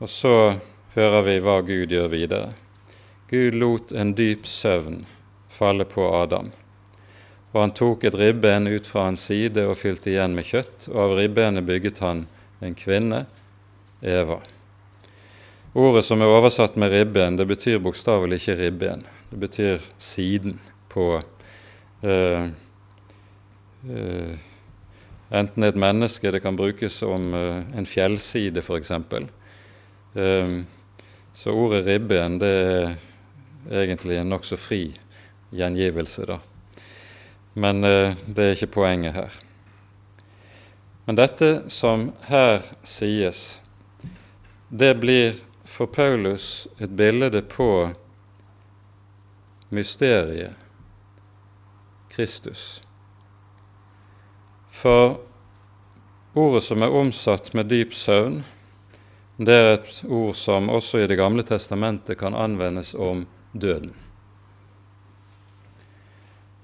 Og 0.00 0.08
så 0.08 0.56
hører 0.94 1.22
vi 1.22 1.38
hva 1.44 1.60
Gud 1.60 1.92
gjør 1.92 2.08
videre. 2.08 2.54
Gud 3.30 3.54
lot 3.54 3.92
en 3.92 4.14
dyp 4.18 4.46
søvn 4.46 5.04
falle 5.60 5.84
på 5.84 6.06
Adam. 6.22 6.50
Og 7.52 7.60
han 7.60 7.72
tok 7.74 8.04
et 8.06 8.16
ribben 8.18 8.66
ut 8.70 8.86
fra 8.86 9.08
hans 9.08 9.26
side 9.30 9.64
og 9.66 9.78
fylte 9.78 10.12
igjen 10.12 10.34
med 10.34 10.46
kjøtt, 10.46 10.88
og 10.92 10.98
av 11.04 11.16
ribbenet 11.18 11.66
bygget 11.66 12.00
han 12.04 12.24
en 12.64 12.76
kvinne, 12.78 13.24
Eva. 14.00 14.38
Ordet 15.76 16.02
som 16.06 16.22
er 16.22 16.32
oversatt 16.32 16.78
med 16.80 16.90
ribben, 16.90 17.36
det 17.36 17.46
betyr 17.46 17.82
bokstavelig 17.82 18.40
ikke 18.40 18.56
ribben. 18.58 19.04
Det 19.30 19.38
betyr 19.38 19.84
siden 20.02 20.56
på 20.90 21.20
eh, 22.02 22.48
eh, 23.86 24.32
enten 25.30 25.68
et 25.68 25.78
menneske, 25.78 26.32
det 26.32 26.42
kan 26.42 26.58
brukes 26.58 27.02
om 27.06 27.34
eh, 27.34 27.60
en 27.78 27.86
fjellside 27.86 28.64
f.eks. 28.64 28.90
Ehm, 30.18 30.56
så 31.34 31.54
ordet 31.54 31.84
ribben 31.86 32.40
det 32.42 32.50
er 32.50 32.98
egentlig 33.70 34.16
en 34.16 34.30
nokså 34.30 34.56
fri 34.56 34.94
gjengivelse, 35.50 36.26
da. 36.26 36.38
Men 37.52 37.84
eh, 37.84 38.16
det 38.26 38.44
er 38.44 38.56
ikke 38.56 38.74
poenget 38.80 39.14
her. 39.14 39.38
Men 41.04 41.18
dette 41.18 41.50
som 41.68 42.12
her 42.30 42.62
sies, 42.86 43.60
det 44.68 44.94
blir 45.02 45.40
for 45.66 45.90
Paulus 45.90 46.68
et 46.78 46.90
bilde 46.90 47.42
på 47.42 47.90
mysteriet 49.70 50.54
Kristus. 52.10 52.82
For 54.70 55.18
ordet 56.34 56.62
som 56.62 56.82
er 56.82 56.94
omsatt 56.94 57.52
med 57.54 57.70
dyp 57.70 57.94
søvn, 57.94 58.40
det 59.40 59.56
er 59.56 59.70
et 59.74 59.92
ord 60.06 60.34
som 60.36 60.68
også 60.70 61.00
i 61.00 61.06
Det 61.10 61.16
gamle 61.18 61.42
testamentet 61.42 62.18
kan 62.18 62.34
anvendes 62.34 62.94
om 62.94 63.26
døden. 63.52 63.94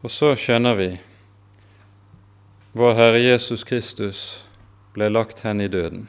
Og 0.04 0.12
så 0.12 0.34
skjønner 0.38 0.76
vi 0.78 0.90
vår 2.76 2.94
Herre 2.98 3.22
Jesus 3.22 3.64
Kristus 3.64 4.20
ble 4.94 5.08
lagt 5.08 5.40
hen 5.46 5.64
i 5.64 5.70
døden. 5.72 6.06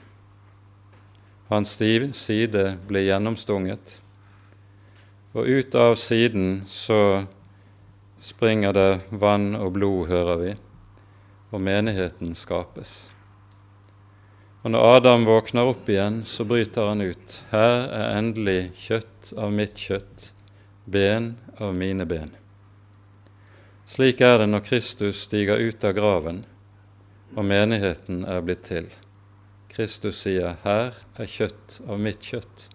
Hans 1.47 1.77
side 1.79 2.65
ble 2.89 3.05
gjennomstunget, 3.07 3.97
og 5.31 5.47
ut 5.47 5.75
av 5.79 5.95
siden 5.95 6.63
så 6.67 7.25
springer 8.19 8.75
det 8.75 8.89
vann 9.11 9.53
og 9.55 9.77
blod, 9.77 10.07
hører 10.11 10.41
vi 10.41 10.55
og 11.51 11.61
menigheten 11.63 12.33
skapes. 12.35 13.07
Og 14.65 14.73
når 14.73 14.97
Adam 14.97 15.25
våkner 15.27 15.69
opp 15.69 15.87
igjen, 15.89 16.23
så 16.27 16.43
bryter 16.47 16.89
han 16.89 17.03
ut. 17.05 17.37
Her 17.53 17.87
er 17.87 18.17
endelig 18.17 18.73
kjøtt 18.81 19.31
av 19.39 19.53
mitt 19.55 19.79
kjøtt, 19.79 20.31
ben 20.87 21.35
av 21.57 21.75
mine 21.75 22.05
ben. 22.05 22.29
Slik 23.85 24.21
er 24.23 24.37
det 24.39 24.47
når 24.47 24.63
Kristus 24.63 25.19
stiger 25.27 25.59
ut 25.59 25.83
av 25.83 25.95
graven 25.97 26.45
og 27.35 27.43
menigheten 27.45 28.23
er 28.23 28.41
blitt 28.41 28.63
til. 28.69 28.87
Kristus 29.67 30.21
sier, 30.23 30.55
'Her 30.63 30.95
er 31.19 31.25
kjøtt 31.27 31.81
av 31.87 31.99
mitt 31.99 32.23
kjøtt, 32.23 32.69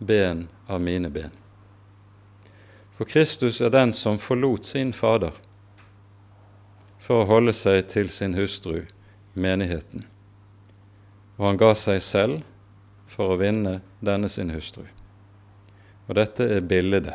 ben 0.00 0.48
av 0.68 0.80
mine 0.80 1.10
ben'. 1.10 1.36
For 2.96 3.04
Kristus 3.04 3.60
er 3.60 3.68
den 3.68 3.92
som 3.92 4.18
forlot 4.18 4.64
sin 4.64 4.92
Fader 4.92 5.32
for 6.98 7.22
å 7.22 7.26
holde 7.26 7.52
seg 7.52 7.88
til 7.88 8.08
sin 8.08 8.34
hustru, 8.34 8.86
menigheten. 9.34 10.06
Og 11.38 11.46
han 11.46 11.56
ga 11.56 11.74
seg 11.74 12.02
selv 12.02 12.42
for 13.06 13.34
å 13.34 13.36
vinne 13.40 13.80
denne 14.00 14.28
sin 14.28 14.50
hustru. 14.50 14.84
Og 16.08 16.14
dette 16.14 16.44
er 16.44 16.60
bildet 16.60 17.12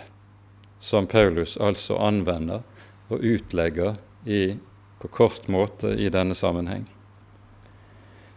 som 0.79 1.07
Paulus 1.07 1.57
altså 1.57 1.97
anvender 1.97 2.63
og 3.07 3.23
utlegger 3.23 3.95
i, 4.25 4.57
på 4.99 5.07
kort 5.07 5.47
måte 5.47 5.93
i 5.95 6.09
denne 6.09 6.35
sammenheng. 6.35 6.87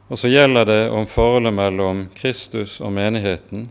Og 0.09 0.19
så 0.19 0.29
gjelder 0.29 0.67
det 0.67 0.81
om 0.91 1.07
forholdet 1.07 1.55
mellom 1.55 2.07
Kristus 2.15 2.81
og 2.81 2.93
menigheten, 2.93 3.69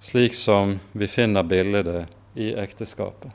slik 0.00 0.34
som 0.34 0.78
vi 0.92 1.06
finner 1.06 1.46
bildet 1.46 2.08
i 2.34 2.52
ekteskapet. 2.54 3.30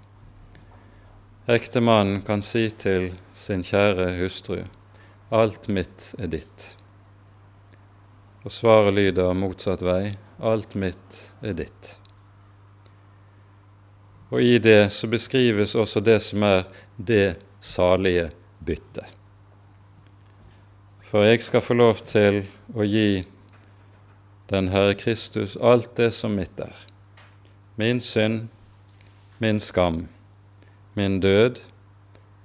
Ektemannen 1.47 2.21
kan 2.23 2.41
si 2.43 2.69
til 2.69 3.11
sin 3.35 3.63
kjære 3.67 4.13
hustru 4.21 4.61
alt 5.33 5.67
mitt 5.67 6.13
er 6.21 6.29
ditt. 6.29 6.65
Og 8.45 8.51
svaret 8.53 8.93
lyder 8.93 9.33
motsatt 9.33 9.81
vei 9.81 10.13
alt 10.43 10.75
mitt 10.77 11.19
er 11.41 11.55
ditt. 11.57 11.95
Og 14.33 14.41
i 14.41 14.57
det 14.57 14.89
så 14.89 15.07
beskrives 15.07 15.75
også 15.77 16.01
det 16.01 16.17
som 16.25 16.43
er 16.47 16.63
det 16.97 17.35
salige 17.61 18.31
byttet. 18.65 19.05
For 21.05 21.27
jeg 21.27 21.43
skal 21.45 21.61
få 21.61 21.75
lov 21.77 21.99
til 22.09 22.39
å 22.73 22.87
gi 22.87 23.21
den 24.49 24.71
Herre 24.73 24.95
Kristus 24.97 25.53
alt 25.61 25.91
det 25.99 26.09
som 26.17 26.33
mitt 26.33 26.57
er. 26.57 26.73
Min 27.77 28.01
synd, 28.01 28.47
min 29.37 29.61
skam, 29.61 30.07
min 30.97 31.19
død 31.21 31.61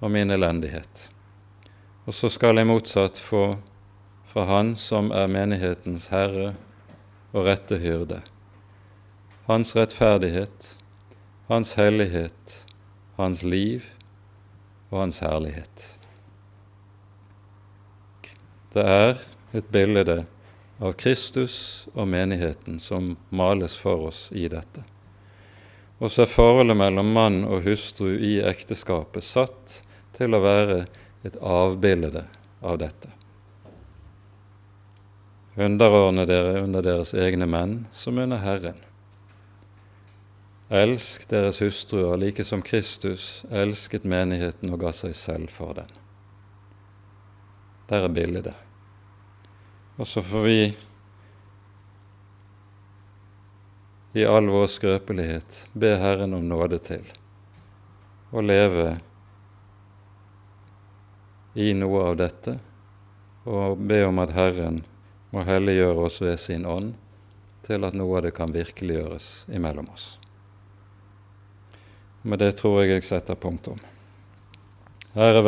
og 0.00 0.12
min 0.12 0.30
elendighet. 0.30 1.08
Og 2.04 2.12
så 2.16 2.28
skal 2.32 2.60
jeg 2.60 2.68
motsatt 2.68 3.16
få 3.20 3.56
fra 4.28 4.44
Han 4.48 4.74
som 4.76 5.08
er 5.16 5.32
menighetens 5.32 6.10
herre 6.12 6.52
og 7.32 7.48
rette 7.48 7.80
hyrde, 7.80 8.20
Hans 9.48 9.72
rettferdighet, 9.76 10.74
hans 11.48 11.74
hellighet, 11.74 12.66
hans 13.16 13.42
liv 13.42 13.86
og 14.90 15.00
hans 15.00 15.20
herlighet. 15.24 15.84
Det 18.72 18.84
er 18.84 19.22
et 19.56 19.68
bilde 19.72 20.20
av 20.78 20.92
Kristus 21.00 21.88
og 21.94 22.10
menigheten 22.12 22.76
som 22.80 23.14
males 23.32 23.78
for 23.80 24.10
oss 24.10 24.26
i 24.36 24.44
dette. 24.52 24.84
Og 25.98 26.12
så 26.12 26.26
er 26.26 26.30
forholdet 26.30 26.76
mellom 26.78 27.14
mann 27.16 27.40
og 27.48 27.64
hustru 27.64 28.12
i 28.12 28.36
ekteskapet 28.44 29.24
satt 29.24 29.80
til 30.18 30.36
å 30.36 30.42
være 30.44 30.82
et 31.26 31.38
avbilde 31.40 32.26
av 32.60 32.76
dette. 32.84 33.10
Underordne 35.58 36.28
dere 36.28 36.60
under 36.60 36.84
deres 36.84 37.16
egne 37.16 37.48
menn 37.50 37.80
som 37.96 38.20
under 38.20 38.38
Herren. 38.44 38.78
Elsk 40.68 41.24
deres 41.30 41.62
hustruer 41.64 42.18
like 42.20 42.44
som 42.44 42.60
Kristus 42.62 43.44
elsket 43.48 44.04
menigheten 44.04 44.68
og 44.68 44.82
ga 44.82 44.92
seg 44.92 45.14
selv 45.16 45.48
for 45.48 45.72
den. 45.78 45.88
Der 47.88 48.04
er 48.04 48.12
bildet. 48.12 48.52
Og 49.96 50.06
så 50.06 50.20
får 50.22 50.44
vi 50.44 50.60
i 54.12 54.26
all 54.28 54.52
vår 54.52 54.68
skrøpelighet 54.68 55.56
be 55.72 55.94
Herren 55.96 56.36
om 56.36 56.44
nåde 56.48 56.78
til 56.84 57.08
å 58.28 58.44
leve 58.44 58.98
i 61.56 61.72
noe 61.72 62.04
av 62.10 62.20
dette, 62.20 62.58
og 63.48 63.80
be 63.88 64.02
om 64.04 64.20
at 64.20 64.36
Herren 64.36 64.82
må 65.32 65.48
helliggjøre 65.48 66.08
oss 66.10 66.20
ved 66.20 66.36
sin 66.40 66.68
ånd 66.68 66.92
til 67.64 67.88
at 67.88 67.96
noe 67.96 68.20
av 68.20 68.28
det 68.28 68.36
kan 68.36 68.52
virkeliggjøres 68.52 69.48
imellom 69.48 69.88
oss. 69.96 70.17
Med 72.22 72.38
det 72.38 72.54
tror 72.58 72.80
jeg 72.82 72.96
jeg 72.96 73.04
setter 73.06 73.34
punktum. 73.38 73.78
Ære 75.16 75.34